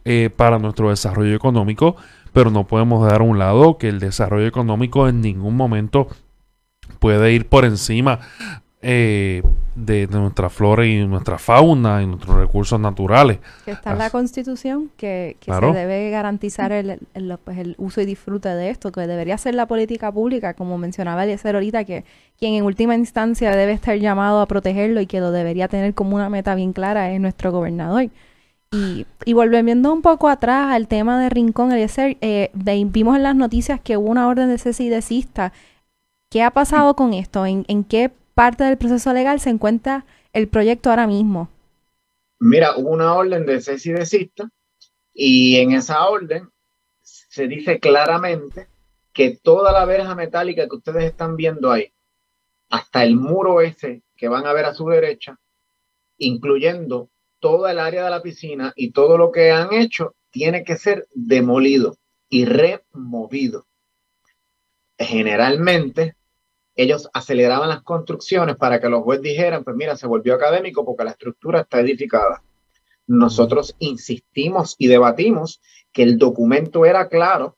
eh, 0.05 0.29
para 0.29 0.59
nuestro 0.59 0.91
desarrollo 0.91 1.35
económico, 1.35 1.97
pero 2.35 2.51
no 2.51 2.67
podemos 2.67 3.09
dar 3.09 3.23
a 3.23 3.25
un 3.25 3.39
lado 3.39 3.79
que 3.79 3.89
el 3.89 3.99
desarrollo 3.99 4.47
económico 4.47 5.09
en 5.09 5.23
ningún 5.23 5.57
momento 5.57 6.09
puede 7.05 7.35
ir 7.35 7.45
por 7.45 7.67
encima 7.67 8.19
eh, 8.81 9.43
de, 9.75 10.07
nuestra 10.07 10.49
flora 10.49 10.87
y 10.87 11.07
nuestra 11.07 11.37
fauna 11.37 12.03
y 12.03 12.07
nuestros 12.07 12.35
recursos 12.35 12.81
naturales. 12.81 13.41
Que 13.67 13.73
está 13.73 13.93
en 13.93 13.99
la 13.99 14.09
Constitución, 14.09 14.91
que, 14.97 15.37
se 15.45 15.53
debe 15.53 16.09
garantizar 16.09 16.73
el, 16.73 16.99
pues, 17.45 17.59
el, 17.59 17.75
uso 17.77 18.01
y 18.01 18.07
disfrute 18.07 18.49
de 18.49 18.71
esto, 18.71 18.91
que 18.91 19.03
debería 19.03 19.37
ser 19.37 19.55
la 19.55 19.67
política 19.67 20.11
pública, 20.11 20.55
como 20.55 20.79
mencionaba 20.79 21.25
Eliezer 21.25 21.57
ahorita, 21.57 21.85
que 21.85 22.07
quien 22.39 22.55
en 22.55 22.65
última 22.65 22.95
instancia 22.95 23.55
debe 23.55 23.73
estar 23.73 23.99
llamado 23.99 24.41
a 24.41 24.47
protegerlo 24.47 25.03
y 25.03 25.07
que 25.07 25.21
lo 25.21 25.31
debería 25.31 25.69
tener 25.69 25.93
como 25.93 26.17
una 26.17 26.31
meta 26.31 26.55
bien 26.55 26.73
clara 26.73 27.13
es 27.13 27.21
nuestro 27.21 27.53
gobernador. 27.53 28.09
Y, 28.73 29.05
y 29.27 29.35
volviendo 29.35 29.93
un 29.93 30.01
poco 30.01 30.31
atrás 30.31 30.73
al 30.73 30.89
tema 30.89 31.21
de 31.21 31.29
Rincón, 31.29 31.71
Eliezer, 31.71 32.17
eh, 32.23 32.51
vimos 32.55 33.15
en 33.15 33.25
las 33.25 33.37
noticias 33.37 33.79
que 33.79 33.99
hubo 33.99 34.09
una 34.09 34.27
orden 34.27 34.49
de 34.49 34.57
cese 34.57 34.85
y 34.85 34.89
desista. 34.89 35.53
¿Qué 36.35 36.43
ha 36.43 36.51
pasado 36.51 36.97
con 36.97 37.15
esto? 37.15 37.47
¿En, 37.47 37.85
qué 37.85 38.11
parte 38.35 38.65
del 38.65 38.77
proceso 38.77 39.13
legal 39.13 39.39
se 39.39 39.51
encuentra 39.51 40.05
el 40.33 40.49
proyecto 40.49 40.91
ahora 40.91 41.07
mismo? 41.07 41.49
Mira, 42.41 42.77
hubo 42.77 42.91
una 42.91 43.15
orden 43.15 43.47
de 43.47 43.61
cese 43.61 43.91
y 43.91 43.93
desista 43.93 44.51
y 45.13 45.59
en 45.59 45.71
esa 45.71 46.09
orden 46.09 46.51
se 47.03 47.47
dice 47.47 47.79
claramente 47.79 48.67
que 49.13 49.39
toda 49.41 49.71
la 49.71 49.85
verja 49.85 50.17
metálica 50.17 50.67
que 50.69 50.75
ustedes 50.75 51.05
están 51.05 51.37
viendo 51.37 51.71
ahí, 51.71 51.93
hasta 52.69 53.05
el 53.05 53.15
muro 53.15 53.61
ese 53.61 54.03
que 54.17 54.27
van 54.27 54.45
a 54.45 54.53
ver 54.53 54.65
a 54.65 54.75
su 54.75 54.89
derecha, 54.89 55.39
incluyendo 56.19 57.11
toda 57.39 57.71
el 57.71 57.79
área 57.79 58.03
de 58.07 58.11
la 58.11 58.23
piscina 58.23 58.73
y 58.75 58.91
todo 58.91 59.19
lo 59.19 59.31
que 59.31 59.53
han 59.53 59.73
hecho, 59.73 60.17
tiene 60.33 60.65
que 60.65 60.79
ser 60.79 61.07
demolido 61.15 61.97
y 62.29 62.45
removido. 62.45 63.69
Generalmente 64.99 66.17
ellos 66.77 67.09
aceleraban 67.13 67.69
las 67.69 67.83
construcciones 67.83 68.57
para 68.57 68.81
que 68.81 68.89
los 68.89 69.03
jueces 69.03 69.23
dijeran, 69.23 69.65
pues 69.65 69.77
mira, 69.77 69.97
se 69.97 70.07
volvió 70.07 70.35
académico 70.35 70.85
porque 70.85 71.05
la 71.05 71.11
estructura 71.13 71.61
está 71.61 71.81
edificada. 71.81 72.43
Nosotros 73.07 73.77
insistimos 73.79 74.77
y 74.79 74.89
debatimos 74.89 75.61
que 75.93 76.03
el 76.03 76.19
documento 76.19 76.85
era 76.85 77.09
claro, 77.09 77.57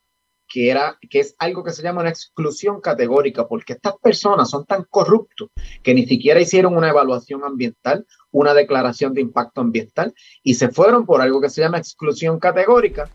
que, 0.48 0.70
era, 0.70 0.98
que 1.10 1.20
es 1.20 1.34
algo 1.38 1.64
que 1.64 1.72
se 1.72 1.82
llama 1.82 2.02
una 2.02 2.10
exclusión 2.10 2.80
categórica, 2.80 3.48
porque 3.48 3.72
estas 3.72 3.96
personas 3.98 4.50
son 4.50 4.64
tan 4.64 4.84
corruptos 4.84 5.50
que 5.82 5.94
ni 5.94 6.06
siquiera 6.06 6.40
hicieron 6.40 6.76
una 6.76 6.90
evaluación 6.90 7.44
ambiental, 7.44 8.06
una 8.30 8.54
declaración 8.54 9.14
de 9.14 9.22
impacto 9.22 9.60
ambiental, 9.60 10.14
y 10.42 10.54
se 10.54 10.68
fueron 10.68 11.06
por 11.06 11.20
algo 11.20 11.40
que 11.40 11.50
se 11.50 11.62
llama 11.62 11.78
exclusión 11.78 12.38
categórica. 12.38 13.10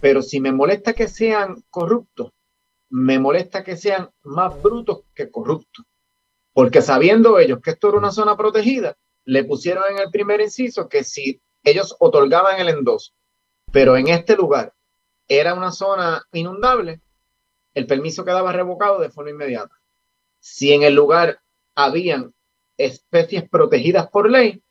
Pero 0.00 0.20
si 0.20 0.40
me 0.40 0.52
molesta 0.52 0.92
que 0.92 1.08
sean 1.08 1.62
corruptos, 1.70 2.32
me 2.96 3.18
molesta 3.18 3.64
que 3.64 3.76
sean 3.76 4.08
más 4.22 4.62
brutos 4.62 5.00
que 5.16 5.28
corruptos. 5.28 5.84
Porque 6.52 6.80
sabiendo 6.80 7.40
ellos 7.40 7.58
que 7.60 7.72
esto 7.72 7.88
era 7.88 7.98
una 7.98 8.12
zona 8.12 8.36
protegida, 8.36 8.96
le 9.24 9.42
pusieron 9.42 9.82
en 9.90 9.98
el 9.98 10.12
primer 10.12 10.40
inciso 10.40 10.88
que 10.88 11.02
si 11.02 11.42
ellos 11.64 11.96
otorgaban 11.98 12.60
el 12.60 12.68
endoso, 12.68 13.10
pero 13.72 13.96
en 13.96 14.06
este 14.06 14.36
lugar 14.36 14.74
era 15.26 15.54
una 15.54 15.72
zona 15.72 16.22
inundable, 16.30 17.00
el 17.74 17.88
permiso 17.88 18.24
quedaba 18.24 18.52
revocado 18.52 19.00
de 19.00 19.10
forma 19.10 19.32
inmediata. 19.32 19.74
Si 20.38 20.72
en 20.72 20.84
el 20.84 20.94
lugar 20.94 21.40
habían 21.74 22.32
especies 22.76 23.48
protegidas 23.48 24.08
por 24.08 24.30
ley, 24.30 24.62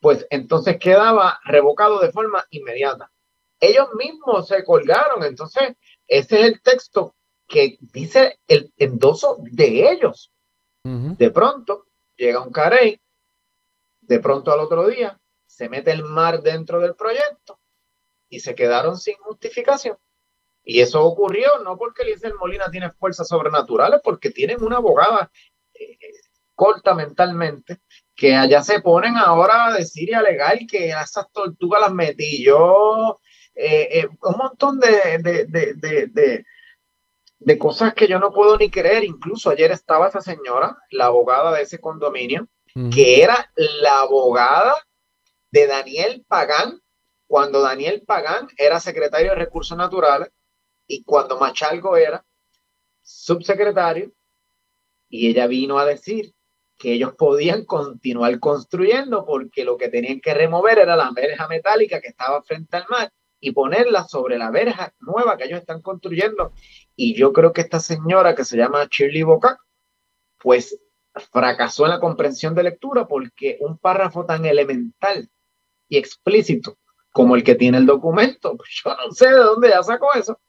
pues 0.00 0.26
entonces 0.28 0.76
quedaba 0.78 1.40
revocado 1.46 1.98
de 1.98 2.12
forma 2.12 2.44
inmediata. 2.50 3.10
Ellos 3.58 3.88
mismos 3.94 4.48
se 4.48 4.62
colgaron, 4.64 5.24
entonces 5.24 5.76
ese 6.06 6.40
es 6.40 6.46
el 6.46 6.60
texto 6.60 7.14
que 7.48 7.78
dice 7.80 8.38
el 8.46 8.72
endoso 8.76 9.38
de 9.40 9.90
ellos. 9.90 10.32
De 10.84 11.30
pronto 11.30 11.86
llega 12.16 12.42
un 12.42 12.50
carey, 12.50 12.98
de 14.00 14.20
pronto 14.20 14.52
al 14.52 14.60
otro 14.60 14.88
día 14.88 15.20
se 15.46 15.68
mete 15.68 15.90
el 15.90 16.02
mar 16.02 16.40
dentro 16.40 16.80
del 16.80 16.94
proyecto 16.94 17.60
y 18.30 18.40
se 18.40 18.54
quedaron 18.54 18.96
sin 18.96 19.16
justificación. 19.16 19.98
Y 20.64 20.80
eso 20.80 21.04
ocurrió 21.04 21.58
no 21.62 21.76
porque 21.76 22.02
Eliezer 22.02 22.34
Molina 22.36 22.70
tiene 22.70 22.90
fuerzas 22.92 23.28
sobrenaturales, 23.28 24.00
porque 24.02 24.30
tienen 24.30 24.62
una 24.62 24.76
abogada 24.76 25.30
eh, 25.74 25.98
corta 26.54 26.94
mentalmente, 26.94 27.80
que 28.14 28.34
allá 28.34 28.62
se 28.62 28.80
ponen 28.80 29.16
ahora 29.16 29.66
a 29.66 29.74
decir 29.74 30.08
y 30.10 30.14
a 30.14 30.20
alegar 30.20 30.58
que 30.66 30.88
esas 30.88 31.30
tortugas 31.32 31.80
las 31.82 31.92
metí 31.92 32.42
yo, 32.42 33.20
eh, 33.54 34.00
eh, 34.00 34.08
un 34.22 34.36
montón 34.38 34.80
de, 34.80 35.18
de 35.18 36.08
de 36.10 36.44
cosas 37.58 37.94
que 37.94 38.08
yo 38.08 38.18
no 38.18 38.32
puedo 38.32 38.56
ni 38.56 38.70
creer. 38.70 39.04
Incluso 39.04 39.50
ayer 39.50 39.70
estaba 39.70 40.08
esa 40.08 40.20
señora, 40.20 40.76
la 40.90 41.06
abogada 41.06 41.52
de 41.52 41.62
ese 41.62 41.80
condominio, 41.80 42.48
que 42.92 43.22
era 43.22 43.50
la 43.54 44.00
abogada 44.00 44.76
de 45.50 45.66
Daniel 45.66 46.24
Pagán, 46.28 46.80
cuando 47.26 47.60
Daniel 47.60 48.02
Pagán 48.06 48.48
era 48.56 48.80
secretario 48.80 49.30
de 49.30 49.36
Recursos 49.36 49.76
Naturales 49.76 50.30
y 50.86 51.02
cuando 51.04 51.38
Machalgo 51.38 51.96
era 51.96 52.24
subsecretario, 53.02 54.12
y 55.08 55.28
ella 55.28 55.46
vino 55.46 55.78
a 55.78 55.86
decir 55.86 56.34
que 56.76 56.92
ellos 56.92 57.14
podían 57.14 57.64
continuar 57.64 58.38
construyendo 58.38 59.26
porque 59.26 59.64
lo 59.64 59.76
que 59.76 59.88
tenían 59.88 60.20
que 60.20 60.32
remover 60.32 60.78
era 60.78 60.94
la 60.96 61.10
verja 61.10 61.48
metálica 61.48 62.00
que 62.00 62.08
estaba 62.08 62.42
frente 62.42 62.76
al 62.76 62.86
mar 62.88 63.12
y 63.40 63.52
ponerla 63.52 64.04
sobre 64.04 64.38
la 64.38 64.50
verja 64.50 64.94
nueva 65.00 65.36
que 65.36 65.44
ellos 65.44 65.60
están 65.60 65.82
construyendo. 65.82 66.52
Y 67.00 67.14
yo 67.14 67.32
creo 67.32 67.52
que 67.52 67.60
esta 67.60 67.78
señora 67.78 68.34
que 68.34 68.44
se 68.44 68.56
llama 68.56 68.88
Shirley 68.90 69.22
Boca, 69.22 69.60
pues 70.36 70.80
fracasó 71.32 71.84
en 71.84 71.92
la 71.92 72.00
comprensión 72.00 72.56
de 72.56 72.64
lectura 72.64 73.06
porque 73.06 73.56
un 73.60 73.78
párrafo 73.78 74.26
tan 74.26 74.44
elemental 74.44 75.30
y 75.88 75.96
explícito 75.96 76.76
como 77.12 77.36
el 77.36 77.44
que 77.44 77.54
tiene 77.54 77.78
el 77.78 77.86
documento, 77.86 78.56
pues 78.56 78.70
yo 78.84 78.96
no 78.96 79.12
sé 79.12 79.28
de 79.28 79.36
dónde 79.36 79.68
ya 79.68 79.80
sacó 79.84 80.12
eso. 80.14 80.40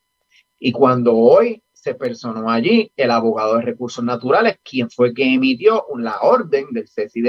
Y 0.57 0.71
cuando 0.71 1.15
hoy 1.15 1.61
se 1.71 1.93
personó 1.93 2.49
allí 2.49 2.91
el 2.95 3.11
abogado 3.11 3.57
de 3.57 3.61
recursos 3.61 4.03
naturales, 4.03 4.57
quien 4.63 4.89
fue 4.89 5.13
que 5.13 5.31
emitió 5.31 5.85
la 5.97 6.19
orden 6.21 6.65
del 6.71 6.87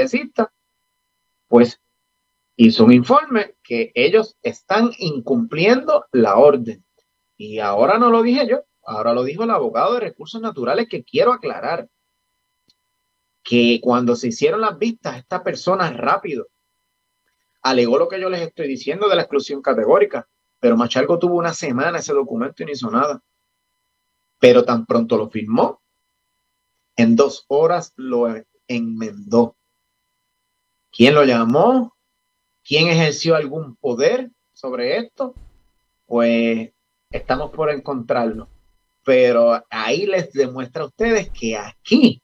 cita, 0.08 0.50
pues 1.46 1.78
hizo 2.56 2.86
un 2.86 2.94
informe 2.94 3.54
que 3.62 3.92
ellos 3.94 4.38
están 4.40 4.92
incumpliendo 4.96 6.06
la 6.10 6.38
orden. 6.38 6.82
Y 7.36 7.58
ahora 7.58 7.98
no 7.98 8.08
lo 8.08 8.22
dije 8.22 8.48
yo, 8.48 8.64
ahora 8.84 9.12
lo 9.12 9.24
dijo 9.24 9.44
el 9.44 9.50
abogado 9.50 9.94
de 9.94 10.00
recursos 10.00 10.40
naturales 10.40 10.88
que 10.88 11.04
quiero 11.04 11.32
aclarar 11.32 11.88
que 13.42 13.80
cuando 13.82 14.16
se 14.16 14.28
hicieron 14.28 14.60
las 14.60 14.78
vistas, 14.78 15.18
esta 15.18 15.42
persona 15.42 15.90
rápido 15.90 16.48
alegó 17.62 17.98
lo 17.98 18.08
que 18.08 18.20
yo 18.20 18.28
les 18.28 18.42
estoy 18.42 18.68
diciendo 18.68 19.08
de 19.08 19.16
la 19.16 19.22
exclusión 19.22 19.62
categórica, 19.62 20.28
pero 20.58 20.76
Machalgo 20.76 21.18
tuvo 21.18 21.36
una 21.36 21.54
semana 21.54 21.98
ese 21.98 22.12
documento 22.12 22.62
y 22.62 22.66
no 22.66 22.72
hizo 22.72 22.90
nada. 22.90 23.22
Pero 24.38 24.64
tan 24.64 24.86
pronto 24.86 25.16
lo 25.16 25.28
firmó, 25.28 25.82
en 26.96 27.16
dos 27.16 27.44
horas 27.48 27.92
lo 27.96 28.26
enmendó. 28.68 29.56
¿Quién 30.90 31.14
lo 31.14 31.24
llamó? 31.24 31.96
¿Quién 32.64 32.88
ejerció 32.88 33.36
algún 33.36 33.76
poder 33.76 34.30
sobre 34.52 34.98
esto? 34.98 35.34
Pues 36.06 36.70
estamos 37.10 37.50
por 37.50 37.70
encontrarlo. 37.70 38.48
Pero 39.04 39.64
ahí 39.70 40.06
les 40.06 40.32
demuestra 40.32 40.82
a 40.82 40.86
ustedes 40.86 41.30
que 41.30 41.56
aquí 41.56 42.22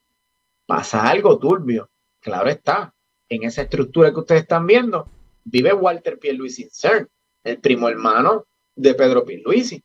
pasa 0.67 1.09
algo 1.09 1.39
turbio. 1.39 1.91
Claro 2.21 2.51
está, 2.51 2.95
en 3.29 3.45
esa 3.45 3.63
estructura 3.63 4.13
que 4.13 4.21
ustedes 4.21 4.43
están 4.43 4.67
viendo, 4.67 5.09
vive 5.45 5.73
Walter 5.73 6.19
Pierluisi 6.19 6.69
CERN, 6.71 7.09
el 7.45 7.61
primo 7.61 7.89
hermano 7.89 8.47
de 8.75 8.95
Pedro 8.95 9.25
Pierluisi, 9.25 9.83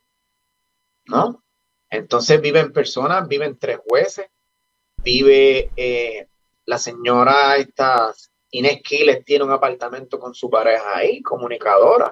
¿no? 1.05 1.43
Entonces 1.89 2.41
viven 2.41 2.71
personas, 2.71 3.27
viven 3.27 3.57
tres 3.57 3.79
jueces, 3.87 4.27
vive 4.97 5.71
eh, 5.75 6.27
la 6.65 6.77
señora 6.77 7.57
esta 7.57 8.13
Inés 8.51 8.81
Quiles 8.83 9.23
tiene 9.23 9.45
un 9.45 9.51
apartamento 9.51 10.19
con 10.19 10.33
su 10.33 10.49
pareja 10.49 10.97
ahí, 10.97 11.21
comunicadora, 11.21 12.11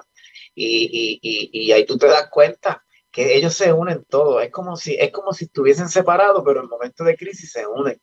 y, 0.54 1.18
y, 1.22 1.50
y, 1.52 1.72
ahí 1.72 1.84
tú 1.86 1.96
te 1.96 2.06
das 2.06 2.28
cuenta 2.30 2.82
que 3.10 3.36
ellos 3.36 3.54
se 3.54 3.72
unen 3.72 4.04
todos, 4.08 4.42
es 4.42 4.50
como 4.50 4.76
si, 4.76 4.94
es 4.94 5.10
como 5.10 5.32
si 5.32 5.46
estuviesen 5.46 5.88
separados, 5.88 6.42
pero 6.44 6.60
en 6.60 6.68
momentos 6.68 7.06
de 7.06 7.16
crisis 7.16 7.52
se 7.52 7.66
unen 7.66 8.00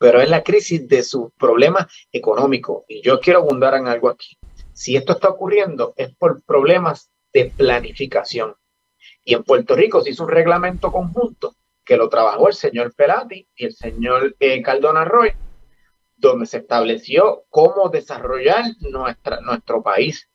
pero 0.00 0.18
es 0.22 0.30
la 0.30 0.42
crisis 0.42 0.88
de 0.88 1.02
sus 1.02 1.30
problemas 1.34 1.86
económicos. 2.10 2.84
Y 2.88 3.02
yo 3.02 3.20
quiero 3.20 3.40
abundar 3.40 3.74
en 3.74 3.86
algo 3.86 4.08
aquí. 4.08 4.38
Si 4.72 4.96
esto 4.96 5.12
está 5.12 5.28
ocurriendo 5.28 5.92
es 5.94 6.14
por 6.14 6.42
problemas 6.42 7.10
de 7.34 7.52
planificación. 7.54 8.54
Y 9.22 9.34
en 9.34 9.44
Puerto 9.44 9.76
Rico 9.76 10.00
se 10.00 10.08
hizo 10.08 10.24
un 10.24 10.30
reglamento 10.30 10.90
conjunto 10.90 11.54
que 11.84 11.98
lo 11.98 12.08
trabajó 12.08 12.48
el 12.48 12.54
señor 12.54 12.94
Pelati 12.94 13.46
y 13.54 13.66
el 13.66 13.74
señor 13.74 14.34
eh, 14.40 14.62
Caldona 14.62 15.04
Roy, 15.04 15.32
donde 16.16 16.46
se 16.46 16.56
estableció 16.56 17.44
cómo 17.50 17.90
desarrollar 17.90 18.64
nuestra, 18.80 19.42
nuestro 19.42 19.82
país. 19.82 20.29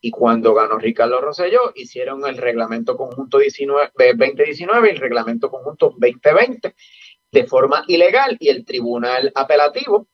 Y 0.00 0.10
cuando 0.10 0.54
ganó 0.54 0.78
Ricardo 0.78 1.20
Rosselló, 1.20 1.72
hicieron 1.74 2.26
el 2.26 2.38
reglamento 2.38 2.96
conjunto 2.96 3.38
19, 3.38 3.90
2019 4.16 4.88
y 4.88 4.90
el 4.92 4.98
reglamento 4.98 5.50
conjunto 5.50 5.90
2020, 5.98 6.74
de 7.32 7.46
forma 7.46 7.84
ilegal 7.86 8.36
y 8.40 8.48
el 8.48 8.64
tribunal 8.64 9.30
apelativo 9.34 10.08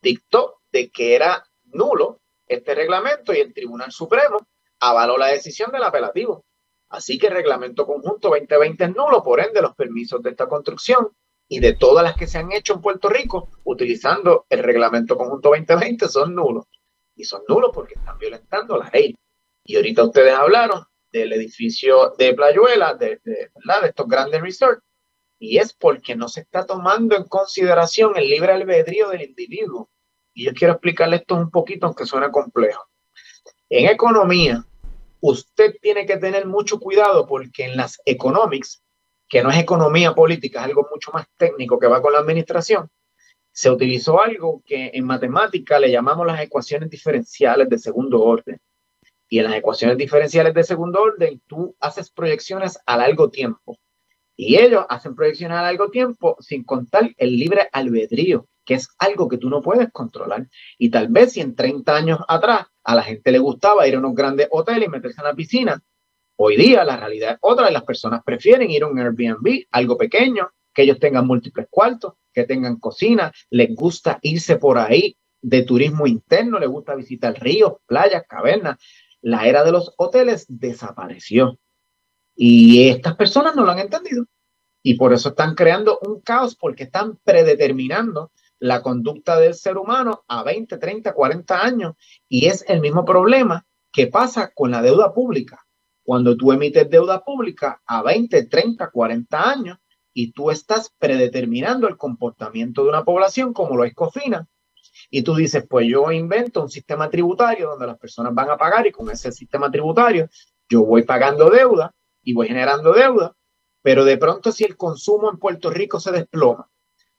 dictó 0.00 0.60
de 0.70 0.90
que 0.90 1.14
era 1.14 1.44
nulo 1.64 2.20
este 2.46 2.74
reglamento 2.74 3.32
y 3.32 3.38
el 3.38 3.54
Tribunal 3.54 3.92
Supremo 3.92 4.46
avaló 4.80 5.16
la 5.16 5.28
decisión 5.28 5.70
del 5.70 5.84
apelativo. 5.84 6.44
Así 6.90 7.18
que 7.18 7.28
el 7.28 7.34
reglamento 7.34 7.86
conjunto 7.86 8.28
2020 8.28 8.84
es 8.84 8.94
nulo, 8.94 9.22
por 9.22 9.40
ende 9.40 9.62
los 9.62 9.74
permisos 9.74 10.22
de 10.22 10.30
esta 10.30 10.46
construcción 10.46 11.08
y 11.48 11.60
de 11.60 11.74
todas 11.74 12.04
las 12.04 12.14
que 12.14 12.26
se 12.26 12.38
han 12.38 12.52
hecho 12.52 12.74
en 12.74 12.82
Puerto 12.82 13.08
Rico 13.08 13.48
utilizando 13.64 14.46
el 14.50 14.62
reglamento 14.62 15.16
conjunto 15.16 15.50
2020 15.50 16.08
son 16.08 16.34
nulos. 16.34 16.66
Y 17.14 17.24
son 17.24 17.42
nulos 17.48 17.70
porque 17.74 17.94
están 17.94 18.18
violentando 18.18 18.76
la 18.76 18.90
ley. 18.90 19.14
Y 19.64 19.76
ahorita 19.76 20.04
ustedes 20.04 20.34
hablaron 20.34 20.84
del 21.12 21.32
edificio 21.32 22.14
de 22.18 22.34
Playuela, 22.34 22.94
de, 22.94 23.20
de, 23.22 23.34
de 23.34 23.86
estos 23.86 24.08
grandes 24.08 24.40
resorts, 24.40 24.82
y 25.38 25.58
es 25.58 25.72
porque 25.74 26.16
no 26.16 26.28
se 26.28 26.40
está 26.40 26.64
tomando 26.64 27.16
en 27.16 27.24
consideración 27.24 28.16
el 28.16 28.28
libre 28.28 28.52
albedrío 28.52 29.08
del 29.10 29.22
individuo. 29.22 29.90
Y 30.34 30.44
yo 30.44 30.52
quiero 30.54 30.74
explicarle 30.74 31.16
esto 31.16 31.34
un 31.34 31.50
poquito, 31.50 31.86
aunque 31.86 32.06
suene 32.06 32.30
complejo. 32.30 32.84
En 33.68 33.86
economía, 33.88 34.64
usted 35.20 35.74
tiene 35.80 36.06
que 36.06 36.16
tener 36.16 36.46
mucho 36.46 36.78
cuidado 36.78 37.26
porque 37.26 37.64
en 37.64 37.76
las 37.76 38.00
economics, 38.04 38.82
que 39.28 39.42
no 39.42 39.50
es 39.50 39.58
economía 39.58 40.14
política, 40.14 40.60
es 40.60 40.66
algo 40.66 40.86
mucho 40.90 41.10
más 41.12 41.26
técnico 41.36 41.78
que 41.78 41.86
va 41.86 42.00
con 42.00 42.12
la 42.12 42.20
administración, 42.20 42.88
se 43.52 43.70
utilizó 43.70 44.20
algo 44.20 44.62
que 44.64 44.90
en 44.94 45.04
matemática 45.04 45.78
le 45.78 45.90
llamamos 45.90 46.26
las 46.26 46.40
ecuaciones 46.40 46.88
diferenciales 46.88 47.68
de 47.68 47.78
segundo 47.78 48.22
orden. 48.22 48.58
Y 49.28 49.38
en 49.38 49.44
las 49.44 49.54
ecuaciones 49.54 49.96
diferenciales 49.96 50.54
de 50.54 50.64
segundo 50.64 51.02
orden, 51.02 51.40
tú 51.46 51.74
haces 51.80 52.10
proyecciones 52.10 52.78
a 52.86 52.96
largo 52.96 53.30
tiempo. 53.30 53.78
Y 54.36 54.56
ellos 54.56 54.84
hacen 54.88 55.14
proyecciones 55.14 55.58
a 55.58 55.62
largo 55.62 55.90
tiempo 55.90 56.36
sin 56.40 56.64
contar 56.64 57.14
el 57.16 57.36
libre 57.36 57.68
albedrío, 57.72 58.46
que 58.64 58.74
es 58.74 58.88
algo 58.98 59.28
que 59.28 59.38
tú 59.38 59.50
no 59.50 59.60
puedes 59.60 59.90
controlar. 59.92 60.48
Y 60.78 60.90
tal 60.90 61.08
vez 61.08 61.32
si 61.32 61.40
en 61.40 61.54
30 61.54 61.94
años 61.94 62.20
atrás 62.28 62.66
a 62.82 62.94
la 62.94 63.02
gente 63.02 63.30
le 63.30 63.38
gustaba 63.38 63.86
ir 63.86 63.94
a 63.94 63.98
unos 63.98 64.14
grandes 64.14 64.48
hoteles 64.50 64.88
y 64.88 64.90
meterse 64.90 65.20
en 65.20 65.26
la 65.26 65.34
piscina, 65.34 65.82
hoy 66.36 66.56
día 66.56 66.84
la 66.84 66.96
realidad 66.96 67.32
es 67.32 67.38
otra 67.42 67.70
y 67.70 67.72
las 67.72 67.84
personas 67.84 68.22
prefieren 68.24 68.70
ir 68.70 68.82
a 68.82 68.88
un 68.88 68.98
Airbnb, 68.98 69.66
algo 69.70 69.96
pequeño, 69.96 70.50
que 70.72 70.82
ellos 70.82 70.98
tengan 70.98 71.26
múltiples 71.26 71.66
cuartos, 71.70 72.14
que 72.32 72.44
tengan 72.44 72.76
cocina, 72.76 73.32
les 73.50 73.74
gusta 73.74 74.18
irse 74.22 74.56
por 74.56 74.78
ahí 74.78 75.16
de 75.40 75.62
turismo 75.62 76.06
interno, 76.06 76.58
les 76.58 76.68
gusta 76.68 76.94
visitar 76.94 77.34
ríos, 77.38 77.74
playas, 77.86 78.24
cavernas. 78.28 78.78
La 79.20 79.46
era 79.46 79.64
de 79.64 79.72
los 79.72 79.92
hoteles 79.98 80.46
desapareció. 80.48 81.58
Y 82.34 82.88
estas 82.88 83.16
personas 83.16 83.54
no 83.54 83.64
lo 83.64 83.72
han 83.72 83.80
entendido. 83.80 84.24
Y 84.82 84.94
por 84.94 85.12
eso 85.12 85.30
están 85.30 85.54
creando 85.54 85.98
un 86.06 86.20
caos 86.20 86.56
porque 86.56 86.84
están 86.84 87.18
predeterminando 87.22 88.32
la 88.58 88.82
conducta 88.82 89.38
del 89.38 89.54
ser 89.54 89.76
humano 89.76 90.24
a 90.28 90.42
20, 90.42 90.78
30, 90.78 91.12
40 91.12 91.62
años. 91.62 91.94
Y 92.28 92.46
es 92.46 92.64
el 92.68 92.80
mismo 92.80 93.04
problema 93.04 93.66
que 93.92 94.06
pasa 94.06 94.52
con 94.54 94.70
la 94.70 94.82
deuda 94.82 95.12
pública. 95.12 95.64
Cuando 96.04 96.36
tú 96.36 96.50
emites 96.52 96.88
deuda 96.88 97.22
pública 97.22 97.80
a 97.86 98.02
20, 98.02 98.46
30, 98.46 98.90
40 98.90 99.50
años 99.50 99.78
y 100.14 100.32
tú 100.32 100.50
estás 100.50 100.92
predeterminando 100.98 101.88
el 101.88 101.96
comportamiento 101.96 102.82
de 102.82 102.90
una 102.90 103.04
población 103.04 103.52
como 103.52 103.76
lo 103.76 103.84
es 103.84 103.94
Cofina, 103.94 104.48
y 105.10 105.22
tú 105.22 105.34
dices, 105.34 105.64
pues 105.68 105.86
yo 105.88 106.10
invento 106.10 106.62
un 106.62 106.70
sistema 106.70 107.10
tributario 107.10 107.70
donde 107.70 107.86
las 107.86 107.98
personas 107.98 108.34
van 108.34 108.50
a 108.50 108.56
pagar 108.56 108.86
y 108.86 108.92
con 108.92 109.10
ese 109.10 109.32
sistema 109.32 109.70
tributario 109.70 110.28
yo 110.68 110.84
voy 110.84 111.02
pagando 111.02 111.50
deuda 111.50 111.94
y 112.22 112.32
voy 112.34 112.48
generando 112.48 112.92
deuda, 112.92 113.34
pero 113.82 114.04
de 114.04 114.16
pronto 114.16 114.52
si 114.52 114.64
el 114.64 114.76
consumo 114.76 115.30
en 115.30 115.38
Puerto 115.38 115.70
Rico 115.70 116.00
se 116.00 116.12
desploma 116.12 116.68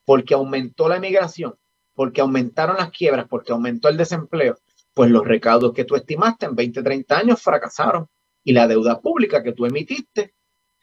porque 0.06 0.34
aumentó 0.34 0.90
la 0.90 0.98
emigración, 0.98 1.56
porque 1.94 2.22
aumentaron 2.22 2.78
las 2.78 2.92
quiebras, 2.92 3.28
porque 3.30 3.52
aumentó 3.52 3.90
el 3.90 3.98
desempleo, 3.98 4.58
pues 4.94 5.10
los 5.10 5.26
recaudos 5.26 5.74
que 5.74 5.86
tú 5.86 5.96
estimaste 5.96 6.46
en 6.46 6.56
20, 6.56 6.84
30 6.84 7.18
años 7.18 7.42
fracasaron 7.42 8.08
y 8.44 8.54
la 8.54 8.68
deuda 8.68 9.00
pública 9.00 9.44
que 9.44 9.54
tú 9.54 9.66
emitiste 9.66 10.34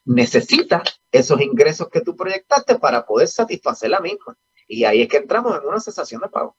necesita 0.05 0.83
esos 1.13 1.41
ingresos 1.41 1.89
que 1.89 2.01
tú 2.01 2.17
proyectaste 2.17 2.77
para 2.77 3.05
poder 3.05 3.29
satisfacer 3.29 3.91
la 3.91 4.01
misma. 4.01 4.37
Y 4.69 4.85
ahí 4.85 5.03
es 5.03 5.09
que 5.09 5.19
entramos 5.19 5.59
en 5.59 5.69
una 5.69 5.81
cesación 5.81 6.21
de 6.21 6.29
pago. 6.29 6.57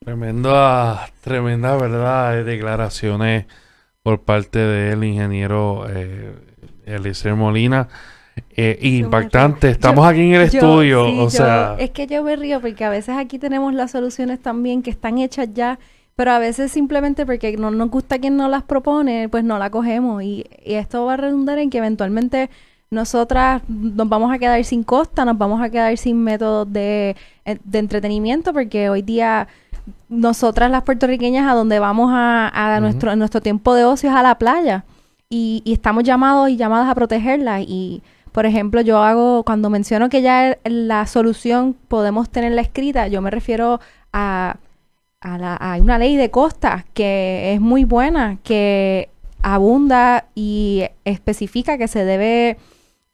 Tremenda, 0.00 1.10
tremenda 1.20 1.76
verdad, 1.76 2.32
de 2.32 2.44
declaraciones 2.44 3.46
por 4.02 4.22
parte 4.22 4.58
del 4.58 5.04
ingeniero 5.04 5.86
eh, 5.88 6.34
Eliseo 6.86 7.36
Molina. 7.36 7.88
Eh, 8.50 8.78
impactante, 8.80 9.70
estamos 9.70 10.06
aquí 10.06 10.20
en 10.20 10.34
el 10.34 10.42
estudio, 10.42 11.04
o 11.04 11.28
sea... 11.28 11.76
Es 11.78 11.90
que 11.90 12.06
yo 12.06 12.22
me 12.22 12.36
río 12.36 12.60
porque 12.60 12.84
a 12.84 12.90
veces 12.90 13.16
aquí 13.16 13.38
tenemos 13.38 13.74
las 13.74 13.90
soluciones 13.90 14.40
también 14.40 14.82
que 14.82 14.90
están 14.90 15.18
hechas 15.18 15.48
ya, 15.52 15.78
pero 16.18 16.32
a 16.32 16.40
veces 16.40 16.72
simplemente 16.72 17.24
porque 17.24 17.56
no 17.56 17.70
nos 17.70 17.90
gusta 17.90 18.18
quien 18.18 18.36
nos 18.36 18.50
las 18.50 18.64
propone, 18.64 19.28
pues 19.28 19.44
no 19.44 19.56
la 19.56 19.70
cogemos. 19.70 20.20
Y, 20.24 20.44
esto 20.64 21.04
va 21.04 21.12
a 21.14 21.16
redundar 21.16 21.60
en 21.60 21.70
que 21.70 21.78
eventualmente 21.78 22.50
nosotras 22.90 23.62
nos 23.68 24.08
vamos 24.08 24.32
a 24.32 24.38
quedar 24.40 24.64
sin 24.64 24.82
costa, 24.82 25.24
nos 25.24 25.38
vamos 25.38 25.62
a 25.62 25.70
quedar 25.70 25.96
sin 25.96 26.20
métodos 26.24 26.72
de, 26.72 27.14
eh, 27.44 27.58
de 27.62 27.78
entretenimiento 27.78 28.52
porque 28.52 28.90
hoy 28.90 29.02
día 29.02 29.46
nosotras 30.08 30.72
las 30.72 30.82
puertorriqueñas 30.82 31.48
a 31.48 31.54
donde 31.54 31.78
vamos 31.78 32.10
a, 32.12 32.78
nuestro, 32.80 33.14
nuestro 33.14 33.40
tiempo 33.40 33.74
de 33.74 33.84
ocio 33.84 34.10
es 34.10 34.16
a 34.16 34.24
la 34.24 34.38
playa. 34.38 34.84
Y, 35.30 35.62
y 35.64 35.72
estamos 35.72 36.02
llamados 36.02 36.50
y 36.50 36.56
llamadas 36.56 36.88
a 36.88 36.96
protegerla. 36.96 37.60
Y 37.60 38.02
por 38.32 38.44
ejemplo, 38.44 38.80
yo 38.80 38.98
hago, 39.04 39.44
cuando 39.44 39.70
menciono 39.70 40.08
que 40.08 40.22
ya 40.22 40.58
la 40.64 41.06
solución 41.06 41.76
podemos 41.86 42.28
tenerla 42.28 42.62
escrita, 42.62 43.06
yo 43.06 43.22
me 43.22 43.30
refiero 43.30 43.78
a, 44.12 44.56
a, 45.20 45.78
una 45.80 45.98
ley 45.98 46.16
de 46.16 46.30
costa 46.30 46.86
que 46.94 47.54
es 47.54 47.60
muy 47.60 47.84
buena, 47.84 48.38
que 48.42 49.10
abunda 49.42 50.26
y 50.34 50.84
especifica 51.04 51.78
que 51.78 51.88
se 51.88 52.04
debe 52.04 52.58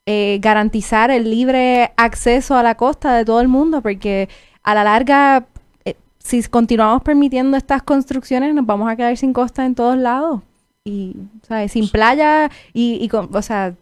eh, 0.06 0.38
garantizar 0.40 1.10
el 1.10 1.30
libre 1.30 1.92
acceso 1.96 2.56
a 2.56 2.62
la 2.62 2.76
costa 2.76 3.16
de 3.16 3.24
todo 3.24 3.40
el 3.40 3.48
mundo, 3.48 3.82
porque 3.82 4.28
a 4.62 4.74
la 4.74 4.84
larga, 4.84 5.46
eh, 5.84 5.96
si 6.18 6.42
continuamos 6.44 7.02
permitiendo 7.02 7.56
estas 7.56 7.82
construcciones, 7.82 8.54
nos 8.54 8.66
vamos 8.66 8.90
a 8.90 8.96
quedar 8.96 9.16
sin 9.16 9.32
costa 9.32 9.64
en 9.64 9.74
todos 9.74 9.96
lados. 9.96 10.40
Y, 10.84 11.16
¿sabes? 11.48 11.72
Sin 11.72 11.88
playa 11.88 12.50
y, 12.74 13.02
y 13.02 13.08
con, 13.08 13.34
o 13.34 13.42
sea, 13.42 13.74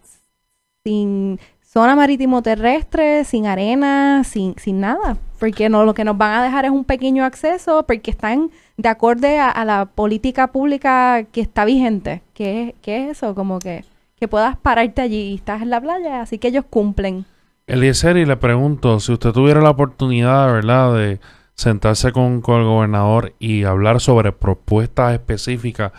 sin 0.85 1.41
zona 1.73 1.97
marítimo 1.97 2.43
terrestre, 2.43 3.25
sin 3.25 3.47
arena, 3.47 4.25
sin, 4.25 4.55
sin 4.59 4.81
nada. 4.81 5.17
Porque 5.39 5.71
no, 5.71 5.85
lo 5.85 5.95
que 5.95 6.05
nos 6.05 6.19
van 6.19 6.35
a 6.35 6.43
dejar 6.43 6.67
es 6.67 6.71
un 6.71 6.85
pequeño 6.85 7.25
acceso 7.25 7.85
porque 7.87 8.11
están 8.11 8.51
de 8.77 8.89
acorde 8.91 9.39
a, 9.39 9.65
la 9.65 9.87
política 9.87 10.49
pública 10.49 11.25
que 11.33 11.41
está 11.41 11.65
vigente. 11.65 12.23
¿Qué, 12.35 12.75
¿Qué, 12.83 13.05
es 13.05 13.19
eso? 13.19 13.35
Como 13.35 13.59
que, 13.59 13.85
que 14.17 14.29
puedas 14.29 14.57
pararte 14.59 15.01
allí 15.01 15.31
y 15.31 15.35
estás 15.37 15.63
en 15.63 15.71
la 15.71 15.81
playa, 15.81 16.21
así 16.21 16.39
que 16.39 16.49
ellos 16.49 16.67
cumplen. 16.69 17.25
Eliezer, 17.67 18.19
y 18.19 18.27
le 18.27 18.37
pregunto, 18.37 19.01
si 19.01 19.13
usted 19.13 19.33
tuviera 19.33 19.63
la 19.63 19.71
oportunidad, 19.71 20.53
¿verdad?, 20.53 20.95
de 20.95 21.21
sentarse 21.55 22.13
con, 22.13 22.43
con 22.43 22.61
el 22.61 22.67
gobernador 22.67 23.35
y 23.39 23.65
hablar 23.65 24.01
sobre 24.01 24.33
propuestas 24.33 25.15
específicas 25.15 25.93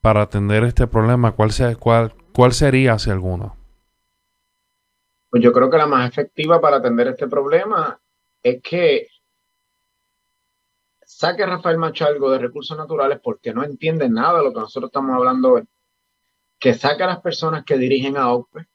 para 0.00 0.22
atender 0.22 0.64
este 0.64 0.86
problema, 0.86 1.32
¿cuál, 1.32 1.50
sea, 1.50 1.74
cuál, 1.76 2.14
cuál 2.32 2.52
sería, 2.52 2.98
si 2.98 3.10
alguna? 3.10 3.57
Pues 5.30 5.42
yo 5.42 5.52
creo 5.52 5.70
que 5.70 5.76
la 5.76 5.86
más 5.86 6.08
efectiva 6.08 6.60
para 6.60 6.76
atender 6.76 7.08
este 7.08 7.28
problema 7.28 8.00
es 8.42 8.62
que 8.62 9.08
saque 11.04 11.42
a 11.42 11.46
Rafael 11.46 11.78
Machalgo 11.78 12.30
de 12.30 12.38
recursos 12.38 12.76
naturales 12.76 13.20
porque 13.22 13.52
no 13.52 13.64
entiende 13.64 14.08
nada 14.08 14.38
de 14.38 14.44
lo 14.44 14.52
que 14.52 14.60
nosotros 14.60 14.88
estamos 14.88 15.14
hablando 15.14 15.54
hoy. 15.54 15.64
Que 16.58 16.74
saque 16.74 17.02
a 17.02 17.08
las 17.08 17.20
personas 17.20 17.64
que 17.64 17.76
dirigen 17.76 18.16
a 18.16 18.32
OPE 18.32 18.66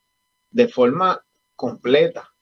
de 0.50 0.68
forma 0.68 1.24
completa. 1.56 2.32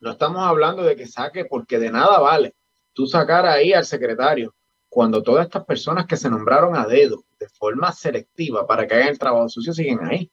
No 0.00 0.12
estamos 0.12 0.42
hablando 0.42 0.82
de 0.82 0.96
que 0.96 1.06
saque 1.06 1.44
porque 1.46 1.78
de 1.78 1.90
nada 1.90 2.18
vale 2.18 2.54
tú 2.92 3.06
sacar 3.06 3.46
ahí 3.46 3.72
al 3.72 3.84
secretario 3.84 4.54
cuando 4.88 5.22
todas 5.22 5.46
estas 5.46 5.64
personas 5.64 6.06
que 6.06 6.16
se 6.16 6.30
nombraron 6.30 6.76
a 6.76 6.86
dedo 6.86 7.24
de 7.38 7.48
forma 7.48 7.92
selectiva 7.92 8.66
para 8.66 8.86
que 8.86 8.94
hagan 8.94 9.08
el 9.08 9.18
trabajo 9.18 9.48
sucio 9.48 9.72
siguen 9.72 10.04
ahí. 10.04 10.30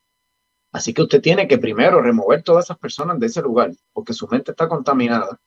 Así 0.74 0.92
que 0.92 1.04
usted 1.04 1.22
tiene 1.22 1.48
que 1.48 1.60
primero 1.60 2.02
remover 2.02 2.42
todas 2.42 2.66
esas 2.66 2.80
personas 2.80 3.20
de 3.20 3.28
ese 3.28 3.44
lugar, 3.44 3.72
porque 3.94 4.12
su 4.12 4.28
mente 4.28 4.52
está 4.52 4.68
contaminada, 4.68 5.40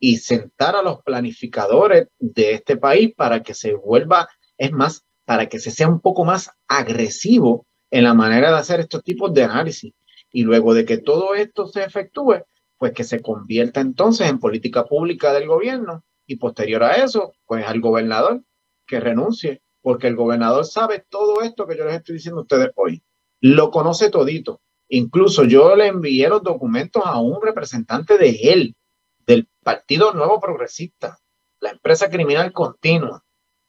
y 0.00 0.16
sentar 0.16 0.74
a 0.74 0.82
los 0.82 1.00
planificadores 1.02 2.08
de 2.18 2.54
este 2.54 2.76
país 2.76 3.14
para 3.16 3.42
que 3.42 3.54
se 3.54 3.74
vuelva, 3.74 4.28
es 4.56 4.72
más, 4.72 5.06
para 5.24 5.46
que 5.46 5.60
se 5.60 5.70
sea 5.70 5.88
un 5.88 6.00
poco 6.00 6.24
más 6.24 6.50
agresivo 6.66 7.66
en 7.90 8.02
la 8.02 8.14
manera 8.14 8.50
de 8.50 8.58
hacer 8.58 8.80
estos 8.80 9.04
tipos 9.04 9.32
de 9.32 9.44
análisis. 9.44 9.94
Y 10.32 10.42
luego 10.42 10.74
de 10.74 10.84
que 10.84 10.98
todo 10.98 11.36
esto 11.36 11.68
se 11.68 11.84
efectúe, 11.84 12.42
pues 12.78 12.92
que 12.92 13.04
se 13.04 13.22
convierta 13.22 13.80
entonces 13.80 14.28
en 14.28 14.40
política 14.40 14.84
pública 14.84 15.32
del 15.32 15.46
gobierno 15.46 16.04
y 16.26 16.36
posterior 16.36 16.82
a 16.82 16.96
eso, 16.96 17.32
pues 17.46 17.64
al 17.64 17.80
gobernador 17.80 18.42
que 18.86 18.98
renuncie, 18.98 19.62
porque 19.82 20.08
el 20.08 20.16
gobernador 20.16 20.66
sabe 20.66 21.04
todo 21.08 21.42
esto 21.42 21.66
que 21.66 21.76
yo 21.76 21.84
les 21.84 21.94
estoy 21.94 22.16
diciendo 22.16 22.40
a 22.40 22.42
ustedes 22.42 22.70
hoy 22.74 23.02
lo 23.40 23.70
conoce 23.70 24.10
todito. 24.10 24.60
Incluso 24.88 25.44
yo 25.44 25.76
le 25.76 25.86
envié 25.86 26.28
los 26.28 26.42
documentos 26.42 27.02
a 27.04 27.20
un 27.20 27.42
representante 27.42 28.16
de 28.16 28.30
él, 28.42 28.76
del 29.26 29.48
Partido 29.62 30.14
Nuevo 30.14 30.40
Progresista, 30.40 31.18
la 31.60 31.70
empresa 31.70 32.08
criminal 32.08 32.52
continua. 32.52 33.22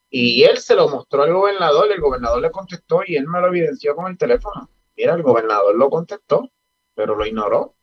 Y 0.09 0.43
él 0.43 0.57
se 0.57 0.75
lo 0.75 0.87
mostró 0.87 1.23
al 1.23 1.33
gobernador, 1.33 1.91
el 1.91 2.01
gobernador 2.01 2.41
le 2.41 2.51
contestó 2.51 3.01
y 3.05 3.15
él 3.15 3.27
me 3.27 3.41
lo 3.41 3.47
evidenció 3.47 3.95
con 3.95 4.09
el 4.09 4.17
teléfono. 4.17 4.69
Mira, 4.95 5.13
el 5.13 5.21
gobernador 5.21 5.75
lo 5.75 5.89
contestó, 5.89 6.49
pero 6.95 7.15
lo 7.15 7.25
ignoró. 7.25 7.75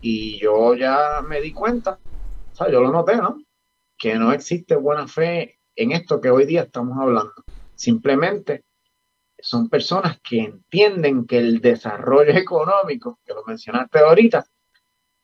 Y 0.00 0.38
yo 0.38 0.74
ya 0.74 1.22
me 1.26 1.40
di 1.40 1.52
cuenta, 1.52 1.98
o 2.52 2.54
sea, 2.54 2.70
yo 2.70 2.80
lo 2.80 2.90
noté, 2.90 3.16
¿no? 3.16 3.42
Que 3.98 4.14
no 4.14 4.32
existe 4.32 4.76
buena 4.76 5.08
fe 5.08 5.58
en 5.74 5.92
esto 5.92 6.20
que 6.20 6.30
hoy 6.30 6.46
día 6.46 6.62
estamos 6.62 6.96
hablando. 6.98 7.34
Simplemente 7.74 8.64
son 9.42 9.68
personas 9.68 10.20
que 10.20 10.40
entienden 10.40 11.26
que 11.26 11.38
el 11.38 11.60
desarrollo 11.60 12.32
económico, 12.36 13.20
que 13.24 13.34
lo 13.34 13.44
mencionaste 13.44 13.98
ahorita, 13.98 14.44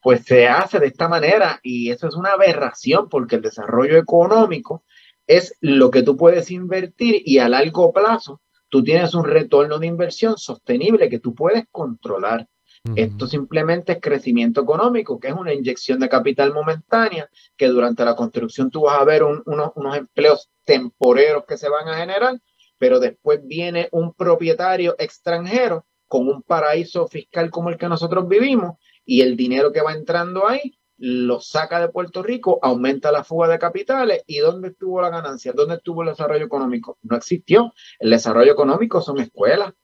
pues 0.01 0.25
se 0.25 0.47
hace 0.47 0.79
de 0.79 0.87
esta 0.87 1.09
manera 1.09 1.59
y 1.63 1.91
eso 1.91 2.07
es 2.07 2.15
una 2.15 2.33
aberración 2.33 3.09
porque 3.09 3.37
el 3.37 3.43
desarrollo 3.43 3.99
económico 3.99 4.85
es 5.27 5.57
lo 5.61 5.91
que 5.91 6.03
tú 6.03 6.17
puedes 6.17 6.51
invertir 6.51 7.23
y 7.25 7.39
a 7.39 7.49
largo 7.49 7.93
plazo 7.93 8.41
tú 8.69 8.85
tienes 8.85 9.15
un 9.15 9.25
retorno 9.25 9.79
de 9.79 9.87
inversión 9.87 10.37
sostenible 10.37 11.09
que 11.09 11.19
tú 11.19 11.35
puedes 11.35 11.65
controlar. 11.71 12.47
Esto 12.95 13.27
simplemente 13.27 13.95
es 13.95 14.01
crecimiento 14.01 14.61
económico, 14.61 15.19
que 15.19 15.27
es 15.27 15.35
una 15.35 15.53
inyección 15.53 15.99
de 15.99 16.09
capital 16.09 16.55
momentánea, 16.55 17.29
que 17.57 17.67
durante 17.67 18.05
la 18.05 18.15
construcción 18.15 18.71
tú 18.71 18.83
vas 18.83 19.01
a 19.01 19.05
ver 19.05 19.25
unos, 19.25 19.73
unos 19.75 19.97
empleos 19.97 20.51
temporeros 20.65 21.45
que 21.49 21.57
se 21.57 21.69
van 21.69 21.89
a 21.89 21.97
generar, 21.97 22.39
pero 22.79 23.01
después 23.01 23.41
viene 23.45 23.89
un 23.93 24.15
propietario 24.15 24.95
extranjero 24.99 25.87
con 26.07 26.29
un 26.29 26.43
paraíso 26.43 27.07
fiscal 27.09 27.51
como 27.51 27.71
el 27.71 27.79
que 27.79 27.89
nosotros 27.89 28.29
vivimos 28.29 28.79
y 29.05 29.23
el 29.23 29.37
dinero 29.37 29.73
que 29.73 29.83
va 29.83 29.93
entrando 29.93 30.47
ahí 30.47 30.79
lo 30.99 31.41
saca 31.41 31.79
de 31.79 31.91
Puerto 31.91 32.23
Rico, 32.23 32.59
aumenta 32.63 33.13
la 33.13 33.23
fuga 33.23 33.49
de 33.49 33.59
capitales 33.59 34.23
y 34.27 34.39
¿dónde 34.39 34.69
estuvo 34.69 35.01
la 35.03 35.11
ganancia? 35.11 35.53
¿Dónde 35.53 35.75
estuvo 35.75 36.03
el 36.03 36.09
desarrollo 36.09 36.47
económico? 36.47 36.99
No 37.03 37.17
existió. 37.17 37.75
El 37.99 38.11
desarrollo 38.11 38.53
económico 38.53 39.03
son 39.03 39.21
escuelas, 39.21 39.75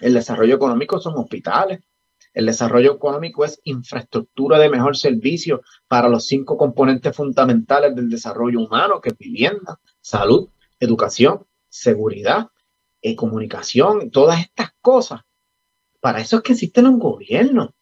el 0.00 0.14
desarrollo 0.14 0.56
económico 0.56 0.98
son 0.98 1.16
hospitales, 1.16 1.80
el 2.34 2.46
desarrollo 2.46 2.94
económico 2.94 3.44
es 3.44 3.60
infraestructura 3.64 4.58
de 4.58 4.70
mejor 4.70 4.96
servicio 4.96 5.62
para 5.86 6.08
los 6.08 6.26
cinco 6.26 6.56
componentes 6.56 7.14
fundamentales 7.14 7.94
del 7.94 8.08
desarrollo 8.08 8.60
humano, 8.60 9.00
que 9.00 9.10
es 9.10 9.18
vivienda, 9.18 9.78
salud, 10.00 10.48
educación 10.80 11.46
seguridad, 11.72 12.48
eh, 13.00 13.16
comunicación, 13.16 14.10
todas 14.10 14.40
estas 14.40 14.72
cosas. 14.82 15.22
Para 16.00 16.20
eso 16.20 16.36
es 16.36 16.42
que 16.42 16.52
existe 16.52 16.82
un 16.82 16.98
gobierno. 16.98 17.74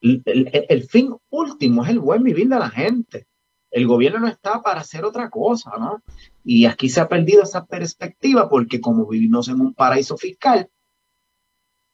El, 0.00 0.86
fin 0.88 1.16
último 1.30 1.84
es 1.84 1.90
el 1.90 1.98
buen 1.98 2.22
vivir 2.22 2.48
de 2.48 2.58
la 2.58 2.70
gente. 2.70 3.26
El 3.70 3.86
gobierno 3.88 4.20
no 4.20 4.28
está 4.28 4.62
para 4.62 4.80
hacer 4.80 5.04
otra 5.04 5.28
cosa, 5.28 5.72
¿no? 5.76 6.02
Y 6.44 6.66
aquí 6.66 6.88
se 6.88 7.00
ha 7.00 7.08
perdido 7.08 7.42
esa 7.42 7.66
perspectiva 7.66 8.48
porque 8.48 8.80
como 8.80 9.06
vivimos 9.06 9.48
en 9.48 9.60
un 9.60 9.74
paraíso 9.74 10.16
fiscal, 10.16 10.70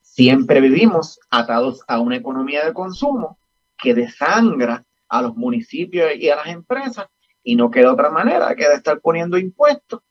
siempre 0.02 0.60
vivimos 0.60 1.18
atados 1.30 1.80
a 1.88 1.98
una 1.98 2.16
economía 2.16 2.66
de 2.66 2.74
consumo 2.74 3.38
que 3.78 3.94
desangra 3.94 4.84
a 5.08 5.22
los 5.22 5.34
municipios 5.34 6.10
y 6.14 6.28
a 6.28 6.36
las 6.36 6.48
empresas 6.48 7.06
y 7.42 7.56
no 7.56 7.70
queda 7.70 7.92
otra 7.92 8.10
manera 8.10 8.54
que 8.54 8.68
de 8.68 8.74
estar 8.74 9.00
poniendo 9.00 9.38
impuestos 9.38 10.02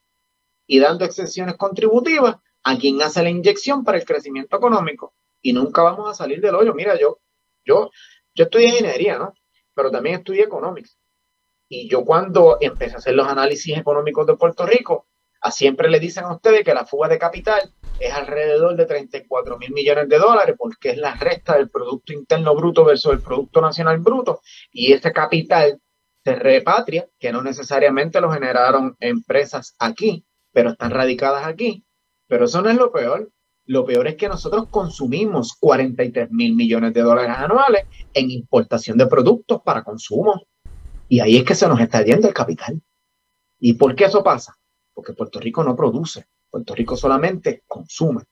y 0.72 0.80
dando 0.80 1.04
exenciones 1.04 1.58
contributivas 1.58 2.38
a 2.64 2.78
quien 2.78 3.02
hace 3.02 3.22
la 3.22 3.30
inyección 3.30 3.84
para 3.84 3.98
el 3.98 4.06
crecimiento 4.06 4.56
económico. 4.56 5.14
Y 5.42 5.52
nunca 5.52 5.84
vamos 5.84 6.10
a 6.10 6.14
salir 6.14 6.40
del 6.40 6.56
hoyo. 6.56 6.74
Mira, 6.74 6.98
yo, 6.98 7.20
yo, 7.66 7.92
yo 8.34 8.46
estudié 8.46 8.70
ingeniería, 8.70 9.20
¿no? 9.20 9.34
Pero 9.74 9.92
también 9.92 10.20
estudié 10.20 10.44
economics. 10.44 10.98
Y 11.68 11.90
yo 11.90 12.06
cuando 12.06 12.58
empecé 12.62 12.96
a 12.96 13.00
hacer 13.00 13.16
los 13.16 13.28
análisis 13.28 13.78
económicos 13.78 14.26
de 14.26 14.38
Puerto 14.38 14.66
Rico, 14.66 15.08
a 15.42 15.52
siempre 15.52 15.90
le 15.90 16.00
dicen 16.00 16.24
a 16.24 16.36
ustedes 16.36 16.64
que 16.64 16.74
la 16.74 16.86
fuga 16.86 17.10
de 17.10 17.20
capital 17.20 17.74
es 18.00 18.14
alrededor 18.14 18.78
de 18.78 18.86
34 18.86 19.58
mil 19.58 19.74
millones 19.74 20.08
de 20.08 20.20
dólares, 20.20 20.56
porque 20.58 20.92
es 20.92 20.98
la 20.98 21.16
resta 21.16 21.58
del 21.58 21.70
Producto 21.70 22.14
Interno 22.14 22.56
Bruto 22.56 22.86
versus 22.86 23.12
el 23.12 23.20
Producto 23.20 23.60
Nacional 23.60 23.98
Bruto, 23.98 24.40
y 24.72 24.94
ese 24.94 25.12
capital 25.12 25.82
se 26.24 26.34
repatria, 26.34 27.10
que 27.20 27.34
no 27.34 27.42
necesariamente 27.42 28.22
lo 28.22 28.32
generaron 28.32 28.96
empresas 29.02 29.76
aquí, 29.78 30.26
pero 30.52 30.72
están 30.72 30.92
radicadas 30.92 31.46
aquí. 31.46 31.84
Pero 32.28 32.46
eso 32.46 32.62
no 32.62 32.70
es 32.70 32.78
lo 32.78 32.92
peor. 32.92 33.32
Lo 33.66 33.86
peor 33.86 34.08
es 34.08 34.16
que 34.16 34.28
nosotros 34.28 34.68
consumimos 34.70 35.56
43 35.60 36.32
mil 36.32 36.56
millones 36.56 36.94
de 36.94 37.02
dólares 37.02 37.36
anuales 37.38 37.86
en 38.14 38.32
importación 38.32 38.98
de 38.98 39.08
productos 39.08 39.62
para 39.64 39.84
consumo. 39.84 40.48
Y 41.08 41.20
ahí 41.20 41.38
es 41.38 41.44
que 41.44 41.56
se 41.56 41.68
nos 41.68 41.80
está 41.80 42.04
yendo 42.04 42.28
el 42.28 42.34
capital. 42.34 42.82
¿Y 43.60 43.74
por 43.74 43.96
qué 43.96 44.06
eso 44.06 44.24
pasa? 44.24 44.58
Porque 44.94 45.14
Puerto 45.14 45.40
Rico 45.40 45.64
no 45.64 45.76
produce. 45.76 46.26
Puerto 46.50 46.74
Rico 46.74 46.98
solamente 46.98 47.64
consume. 47.68 48.24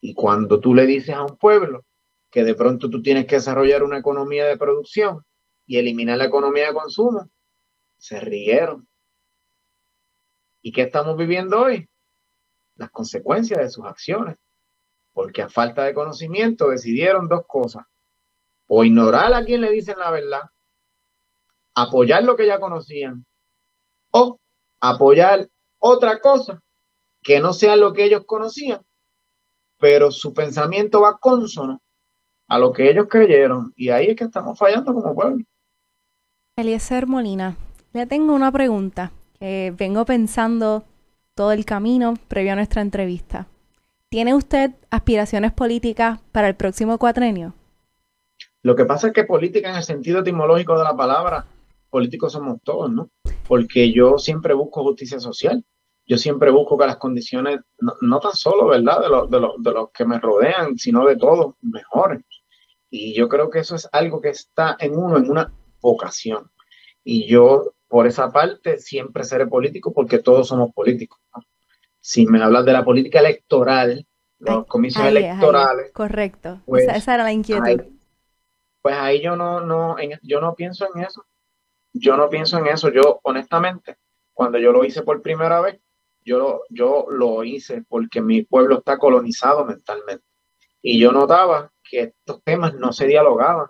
Y 0.00 0.14
cuando 0.14 0.60
tú 0.60 0.74
le 0.74 0.86
dices 0.86 1.14
a 1.14 1.22
un 1.24 1.36
pueblo 1.36 1.84
que 2.30 2.44
de 2.44 2.54
pronto 2.54 2.88
tú 2.88 3.02
tienes 3.02 3.26
que 3.26 3.36
desarrollar 3.36 3.82
una 3.82 3.98
economía 3.98 4.46
de 4.46 4.56
producción 4.56 5.24
y 5.66 5.78
eliminar 5.78 6.18
la 6.18 6.26
economía 6.26 6.68
de 6.68 6.74
consumo, 6.74 7.28
se 7.98 8.20
rieron 8.20 8.88
¿Y 10.62 10.72
qué 10.72 10.82
estamos 10.82 11.16
viviendo 11.16 11.60
hoy? 11.60 11.88
Las 12.76 12.90
consecuencias 12.90 13.60
de 13.60 13.70
sus 13.70 13.84
acciones. 13.84 14.36
Porque 15.12 15.42
a 15.42 15.48
falta 15.48 15.84
de 15.84 15.94
conocimiento 15.94 16.68
decidieron 16.68 17.28
dos 17.28 17.42
cosas. 17.46 17.86
O 18.66 18.84
ignorar 18.84 19.32
a 19.34 19.44
quien 19.44 19.62
le 19.62 19.70
dicen 19.70 19.98
la 19.98 20.10
verdad, 20.10 20.42
apoyar 21.74 22.22
lo 22.22 22.36
que 22.36 22.46
ya 22.46 22.60
conocían, 22.60 23.24
o 24.12 24.38
apoyar 24.80 25.48
otra 25.78 26.20
cosa 26.20 26.62
que 27.22 27.40
no 27.40 27.52
sea 27.52 27.74
lo 27.76 27.92
que 27.92 28.04
ellos 28.04 28.24
conocían, 28.26 28.80
pero 29.78 30.10
su 30.10 30.32
pensamiento 30.32 31.00
va 31.00 31.18
consono 31.18 31.82
a 32.46 32.58
lo 32.58 32.72
que 32.72 32.90
ellos 32.90 33.06
creyeron. 33.08 33.72
Y 33.76 33.90
ahí 33.90 34.06
es 34.06 34.16
que 34.16 34.24
estamos 34.24 34.58
fallando 34.58 34.94
como 34.94 35.14
pueblo. 35.14 35.44
Eliezer 36.56 37.06
Molina, 37.06 37.56
le 37.92 38.06
tengo 38.06 38.34
una 38.34 38.52
pregunta 38.52 39.12
que 39.40 39.72
vengo 39.76 40.04
pensando 40.04 40.84
todo 41.34 41.52
el 41.52 41.64
camino 41.64 42.14
previo 42.28 42.52
a 42.52 42.56
nuestra 42.56 42.82
entrevista. 42.82 43.48
¿Tiene 44.10 44.34
usted 44.34 44.72
aspiraciones 44.90 45.52
políticas 45.52 46.20
para 46.30 46.48
el 46.48 46.56
próximo 46.56 46.98
cuatrenio? 46.98 47.54
Lo 48.62 48.76
que 48.76 48.84
pasa 48.84 49.08
es 49.08 49.12
que 49.14 49.24
política 49.24 49.70
en 49.70 49.76
el 49.76 49.82
sentido 49.82 50.20
etimológico 50.20 50.76
de 50.76 50.84
la 50.84 50.94
palabra, 50.94 51.46
políticos 51.88 52.32
somos 52.32 52.58
todos, 52.62 52.92
¿no? 52.92 53.08
Porque 53.48 53.90
yo 53.92 54.18
siempre 54.18 54.52
busco 54.52 54.82
justicia 54.82 55.18
social. 55.18 55.64
Yo 56.06 56.18
siempre 56.18 56.50
busco 56.50 56.76
que 56.76 56.86
las 56.86 56.96
condiciones, 56.96 57.60
no, 58.00 58.18
tan 58.18 58.32
solo, 58.32 58.66
¿verdad?, 58.66 59.00
de, 59.00 59.38
de, 59.38 59.46
de 59.58 59.70
los 59.70 59.90
que 59.92 60.04
me 60.04 60.18
rodean, 60.18 60.76
sino 60.76 61.06
de 61.06 61.16
todos, 61.16 61.54
mejoren. 61.62 62.24
Y 62.90 63.14
yo 63.14 63.28
creo 63.28 63.48
que 63.48 63.60
eso 63.60 63.76
es 63.76 63.88
algo 63.92 64.20
que 64.20 64.30
está 64.30 64.76
en 64.80 64.96
uno, 64.98 65.16
en 65.18 65.30
una 65.30 65.52
vocación. 65.80 66.50
Y 67.04 67.28
yo, 67.28 67.74
por 67.90 68.06
esa 68.06 68.30
parte, 68.30 68.78
siempre 68.78 69.24
seré 69.24 69.48
político 69.48 69.92
porque 69.92 70.20
todos 70.20 70.46
somos 70.46 70.72
políticos. 70.72 71.18
Si 71.98 72.24
me 72.24 72.40
hablas 72.40 72.64
de 72.64 72.72
la 72.72 72.84
política 72.84 73.18
electoral, 73.18 74.06
los 74.38 74.64
comicios 74.66 75.04
electorales. 75.04 75.90
correcto. 75.92 76.62
Pues, 76.66 76.86
esa, 76.88 77.14
era 77.14 77.24
la 77.24 77.32
inquietud. 77.32 77.82
pues 78.80 78.94
ahí 78.96 79.20
yo 79.20 79.34
no, 79.34 79.60
no, 79.60 79.96
yo 80.22 80.40
no 80.40 80.54
pienso 80.54 80.86
en 80.94 81.02
eso. 81.02 81.26
Yo 81.92 82.16
no 82.16 82.30
pienso 82.30 82.58
en 82.58 82.68
eso. 82.68 82.90
Yo, 82.90 83.18
honestamente, 83.24 83.96
cuando 84.32 84.58
yo 84.58 84.70
lo 84.70 84.84
hice 84.84 85.02
por 85.02 85.20
primera 85.20 85.60
vez, 85.60 85.80
yo, 86.24 86.62
yo 86.70 87.06
lo 87.10 87.42
hice 87.42 87.82
porque 87.88 88.20
mi 88.20 88.42
pueblo 88.42 88.78
está 88.78 88.98
colonizado 88.98 89.64
mentalmente. 89.64 90.24
Y 90.80 91.00
yo 91.00 91.10
notaba 91.10 91.72
que 91.82 92.02
estos 92.02 92.40
temas 92.44 92.72
no 92.74 92.92
se 92.92 93.08
dialogaban 93.08 93.66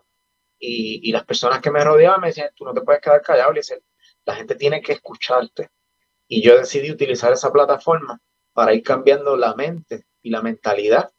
y, 0.59 1.11
las 1.11 1.25
personas 1.25 1.61
que 1.61 1.71
me 1.71 1.83
rodeaban 1.83 2.21
me 2.21 2.27
decían, 2.29 2.51
tú 2.55 2.67
no 2.67 2.75
te 2.75 2.83
puedes 2.83 3.01
quedar 3.01 3.23
callado, 3.23 3.55
y 3.55 3.61
la 4.25 4.35
gente 4.35 4.55
tiene 4.55 4.81
que 4.81 4.93
escucharte. 4.93 5.69
Y 6.29 6.43
yo 6.43 6.57
decidí 6.57 6.91
utilizar 6.91 7.33
esa 7.33 7.53
plataforma 7.53 8.21
para 8.53 8.75
ir 8.75 8.83
cambiando 8.83 9.37
la 9.37 9.55
mente 9.55 10.05
y 10.23 10.31
la 10.31 10.43
mentalidad 10.43 11.11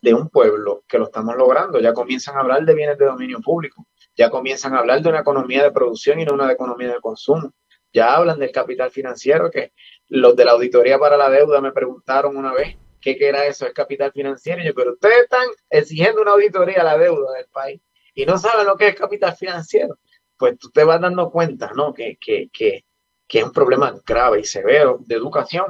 de 0.00 0.14
un 0.14 0.28
pueblo 0.28 0.84
que 0.86 0.98
lo 0.98 1.04
estamos 1.04 1.36
logrando. 1.36 1.80
Ya 1.80 1.92
comienzan 1.92 2.36
a 2.36 2.40
hablar 2.40 2.64
de 2.64 2.74
bienes 2.74 2.98
de 2.98 3.06
dominio 3.06 3.40
público, 3.40 3.86
ya 4.16 4.30
comienzan 4.30 4.74
a 4.74 4.80
hablar 4.80 5.02
de 5.02 5.08
una 5.08 5.20
economía 5.20 5.62
de 5.62 5.72
producción 5.72 6.20
y 6.20 6.24
no 6.24 6.34
una 6.34 6.52
economía 6.52 6.92
de 6.92 7.00
consumo. 7.00 7.52
Ya 7.92 8.14
hablan 8.14 8.38
del 8.38 8.50
capital 8.50 8.90
financiero, 8.90 9.50
que 9.50 9.72
los 10.08 10.34
de 10.36 10.44
la 10.44 10.52
auditoría 10.52 10.98
para 10.98 11.16
la 11.16 11.30
deuda 11.30 11.60
me 11.60 11.72
preguntaron 11.72 12.36
una 12.36 12.52
vez 12.52 12.76
qué 13.00 13.16
era 13.20 13.46
eso, 13.46 13.66
el 13.66 13.72
capital 13.72 14.12
financiero. 14.12 14.62
Y 14.62 14.66
yo, 14.66 14.74
pero 14.74 14.92
ustedes 14.92 15.24
están 15.24 15.46
exigiendo 15.70 16.22
una 16.22 16.32
auditoría 16.32 16.80
a 16.80 16.84
la 16.84 16.98
deuda 16.98 17.32
del 17.32 17.46
país 17.46 17.80
y 18.14 18.26
no 18.26 18.38
saben 18.38 18.66
lo 18.66 18.76
que 18.76 18.88
es 18.88 18.94
capital 18.94 19.36
financiero, 19.36 19.98
pues 20.44 20.58
tú 20.58 20.68
te 20.68 20.84
vas 20.84 21.00
dando 21.00 21.30
cuenta, 21.30 21.70
¿no? 21.74 21.94
Que, 21.94 22.18
que, 22.20 22.50
que, 22.52 22.84
que 23.26 23.38
es 23.38 23.44
un 23.46 23.52
problema 23.52 23.94
grave 24.04 24.40
y 24.40 24.44
severo 24.44 24.98
de 25.00 25.14
educación 25.14 25.64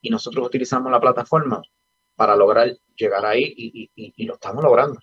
y 0.00 0.08
nosotros 0.08 0.46
utilizamos 0.46 0.90
la 0.90 0.98
plataforma 0.98 1.60
para 2.16 2.34
lograr 2.34 2.74
llegar 2.96 3.26
ahí 3.26 3.52
y, 3.54 3.90
y, 3.94 4.14
y, 4.16 4.24
lo 4.24 4.36
estamos 4.36 4.64
logrando. 4.64 4.98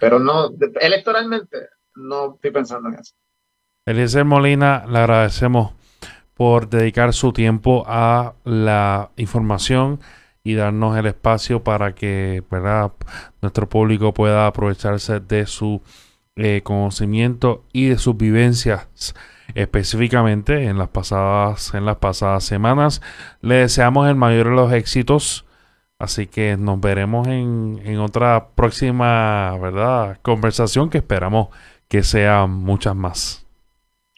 Pero 0.00 0.18
no, 0.18 0.48
electoralmente, 0.80 1.68
no 1.96 2.36
estoy 2.36 2.50
pensando 2.50 2.88
en 2.88 2.94
eso. 2.94 3.12
Eliezer 3.84 4.24
Molina, 4.24 4.86
le 4.88 5.00
agradecemos 5.00 5.74
por 6.32 6.70
dedicar 6.70 7.12
su 7.12 7.34
tiempo 7.34 7.84
a 7.86 8.36
la 8.44 9.10
información 9.16 10.00
y 10.42 10.54
darnos 10.54 10.96
el 10.96 11.04
espacio 11.04 11.62
para 11.62 11.94
que 11.94 12.42
¿verdad? 12.50 12.90
nuestro 13.42 13.68
público 13.68 14.14
pueda 14.14 14.46
aprovecharse 14.46 15.20
de 15.20 15.44
su 15.44 15.82
eh, 16.36 16.62
conocimiento 16.64 17.64
y 17.72 17.88
de 17.88 17.98
sus 17.98 18.16
vivencias 18.16 19.14
específicamente 19.54 20.64
en 20.64 20.78
las 20.78 20.88
pasadas 20.88 21.74
en 21.74 21.84
las 21.84 21.96
pasadas 21.96 22.44
semanas. 22.44 23.02
Le 23.40 23.56
deseamos 23.56 24.08
el 24.08 24.16
mayor 24.16 24.48
de 24.48 24.54
los 24.54 24.72
éxitos 24.72 25.44
así 25.98 26.26
que 26.26 26.56
nos 26.56 26.80
veremos 26.80 27.28
en, 27.28 27.80
en 27.84 27.98
otra 27.98 28.48
próxima 28.54 29.56
verdad 29.58 30.18
conversación 30.22 30.90
que 30.90 30.98
esperamos 30.98 31.48
que 31.88 32.02
sea 32.02 32.46
muchas 32.46 32.96
más. 32.96 33.46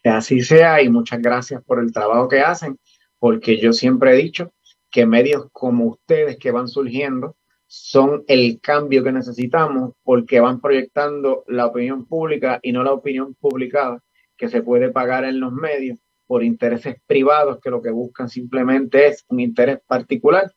Que 0.02 0.08
así 0.08 0.40
sea 0.40 0.82
y 0.82 0.88
muchas 0.88 1.20
gracias 1.20 1.62
por 1.64 1.80
el 1.80 1.92
trabajo 1.92 2.28
que 2.28 2.40
hacen 2.40 2.78
porque 3.18 3.58
yo 3.60 3.72
siempre 3.72 4.12
he 4.12 4.16
dicho 4.16 4.52
que 4.90 5.04
medios 5.04 5.48
como 5.52 5.84
ustedes 5.86 6.38
que 6.38 6.50
van 6.50 6.68
surgiendo 6.68 7.36
son 7.66 8.24
el 8.28 8.60
cambio 8.60 9.02
que 9.02 9.12
necesitamos 9.12 9.94
porque 10.02 10.40
van 10.40 10.60
proyectando 10.60 11.44
la 11.48 11.66
opinión 11.66 12.06
pública 12.06 12.60
y 12.62 12.72
no 12.72 12.84
la 12.84 12.92
opinión 12.92 13.34
publicada 13.34 14.02
que 14.36 14.48
se 14.48 14.62
puede 14.62 14.90
pagar 14.90 15.24
en 15.24 15.40
los 15.40 15.52
medios 15.52 15.98
por 16.26 16.44
intereses 16.44 16.96
privados 17.06 17.58
que 17.60 17.70
lo 17.70 17.82
que 17.82 17.90
buscan 17.90 18.28
simplemente 18.28 19.08
es 19.08 19.24
un 19.28 19.40
interés 19.40 19.80
particular 19.86 20.52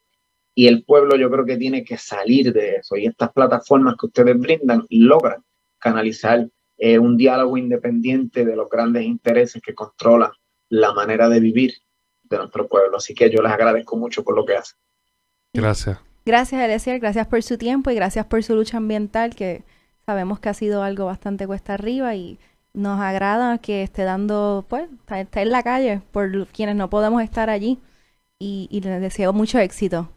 y 0.53 0.68
el 0.68 0.84
pueblo 0.84 1.16
yo 1.16 1.30
creo 1.30 1.45
que 1.45 1.57
tiene 1.57 1.84
que 1.84 1.97
salir 1.97 2.53
de 2.53 2.76
eso 2.76 2.95
y 2.95 3.05
estas 3.05 3.32
plataformas 3.32 3.95
que 3.99 4.07
ustedes 4.07 4.38
brindan 4.38 4.86
logran 4.89 5.43
canalizar 5.80 6.47
eh, 6.78 6.97
un 6.97 7.18
diálogo 7.18 7.57
independiente 7.57 8.45
de 8.45 8.55
los 8.55 8.70
grandes 8.70 9.03
intereses 9.03 9.62
que 9.62 9.74
controlan 9.74 10.32
la 10.70 10.93
manera 10.93 11.28
de 11.28 11.39
vivir 11.39 11.74
de 12.24 12.38
nuestro 12.38 12.68
pueblo. 12.68 12.97
Así 12.97 13.14
que 13.14 13.30
yo 13.30 13.41
les 13.41 13.51
agradezco 13.51 13.97
mucho 13.97 14.24
por 14.24 14.36
lo 14.36 14.45
que 14.45 14.55
hacen. 14.55 14.78
Gracias. 15.53 16.09
Gracias, 16.30 16.62
Eliezer. 16.62 17.00
Gracias 17.00 17.26
por 17.26 17.42
su 17.42 17.58
tiempo 17.58 17.90
y 17.90 17.96
gracias 17.96 18.24
por 18.24 18.44
su 18.44 18.54
lucha 18.54 18.78
ambiental, 18.78 19.34
que 19.34 19.64
sabemos 20.06 20.40
que 20.40 20.50
ha 20.50 20.54
sido 20.54 20.84
algo 20.84 21.06
bastante 21.06 21.48
cuesta 21.48 21.74
arriba 21.74 22.14
y 22.14 22.38
nos 22.72 23.02
agrada 23.02 23.58
que 23.58 23.82
esté 23.82 24.04
dando, 24.04 24.64
pues, 24.70 24.88
esté 25.10 25.42
en 25.42 25.50
la 25.50 25.64
calle 25.64 26.04
por 26.12 26.46
quienes 26.50 26.76
no 26.76 26.88
podemos 26.88 27.24
estar 27.24 27.50
allí 27.50 27.80
y, 28.38 28.68
y 28.70 28.82
les 28.82 29.02
deseo 29.02 29.34
mucho 29.34 29.58
éxito. 29.58 30.08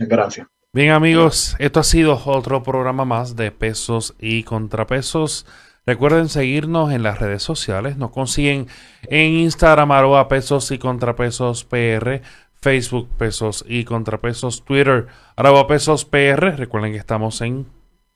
Gracias. 0.00 0.48
Bien 0.72 0.90
amigos, 0.90 1.54
esto 1.60 1.78
ha 1.78 1.84
sido 1.84 2.20
otro 2.24 2.64
programa 2.64 3.04
más 3.04 3.36
de 3.36 3.52
pesos 3.52 4.16
y 4.18 4.42
contrapesos. 4.42 5.46
Recuerden 5.86 6.28
seguirnos 6.28 6.92
en 6.92 7.04
las 7.04 7.20
redes 7.20 7.44
sociales. 7.44 7.96
Nos 7.96 8.10
consiguen 8.10 8.66
en 9.02 9.32
Instagram, 9.34 9.92
arroba 9.92 10.26
pesos 10.26 10.72
y 10.72 10.78
contrapesos 10.78 11.64
PR, 11.64 12.22
Facebook 12.62 13.08
pesos 13.18 13.64
y 13.68 13.84
contrapesos, 13.84 14.64
Twitter, 14.64 15.08
arroba 15.34 15.66
pesos 15.66 16.04
PR. 16.04 16.56
Recuerden 16.56 16.92
que 16.92 16.98
estamos 16.98 17.40
en 17.40 17.66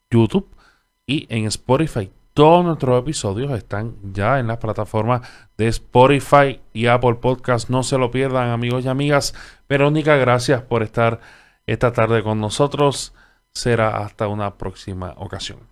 YouTube 0.09 0.47
y 1.05 1.27
en 1.29 1.45
Spotify. 1.45 2.09
Todos 2.33 2.63
nuestros 2.63 2.99
episodios 3.01 3.51
están 3.51 3.97
ya 4.13 4.39
en 4.39 4.47
las 4.47 4.57
plataformas 4.57 5.27
de 5.57 5.67
Spotify 5.67 6.61
y 6.71 6.85
Apple 6.85 7.15
Podcast. 7.15 7.69
No 7.69 7.83
se 7.83 7.97
lo 7.97 8.09
pierdan, 8.09 8.49
amigos 8.49 8.85
y 8.85 8.87
amigas. 8.87 9.33
Verónica, 9.67 10.15
gracias 10.15 10.61
por 10.61 10.81
estar 10.81 11.19
esta 11.65 11.91
tarde 11.91 12.23
con 12.23 12.39
nosotros. 12.39 13.13
Será 13.51 13.97
hasta 13.97 14.29
una 14.29 14.57
próxima 14.57 15.13
ocasión. 15.17 15.66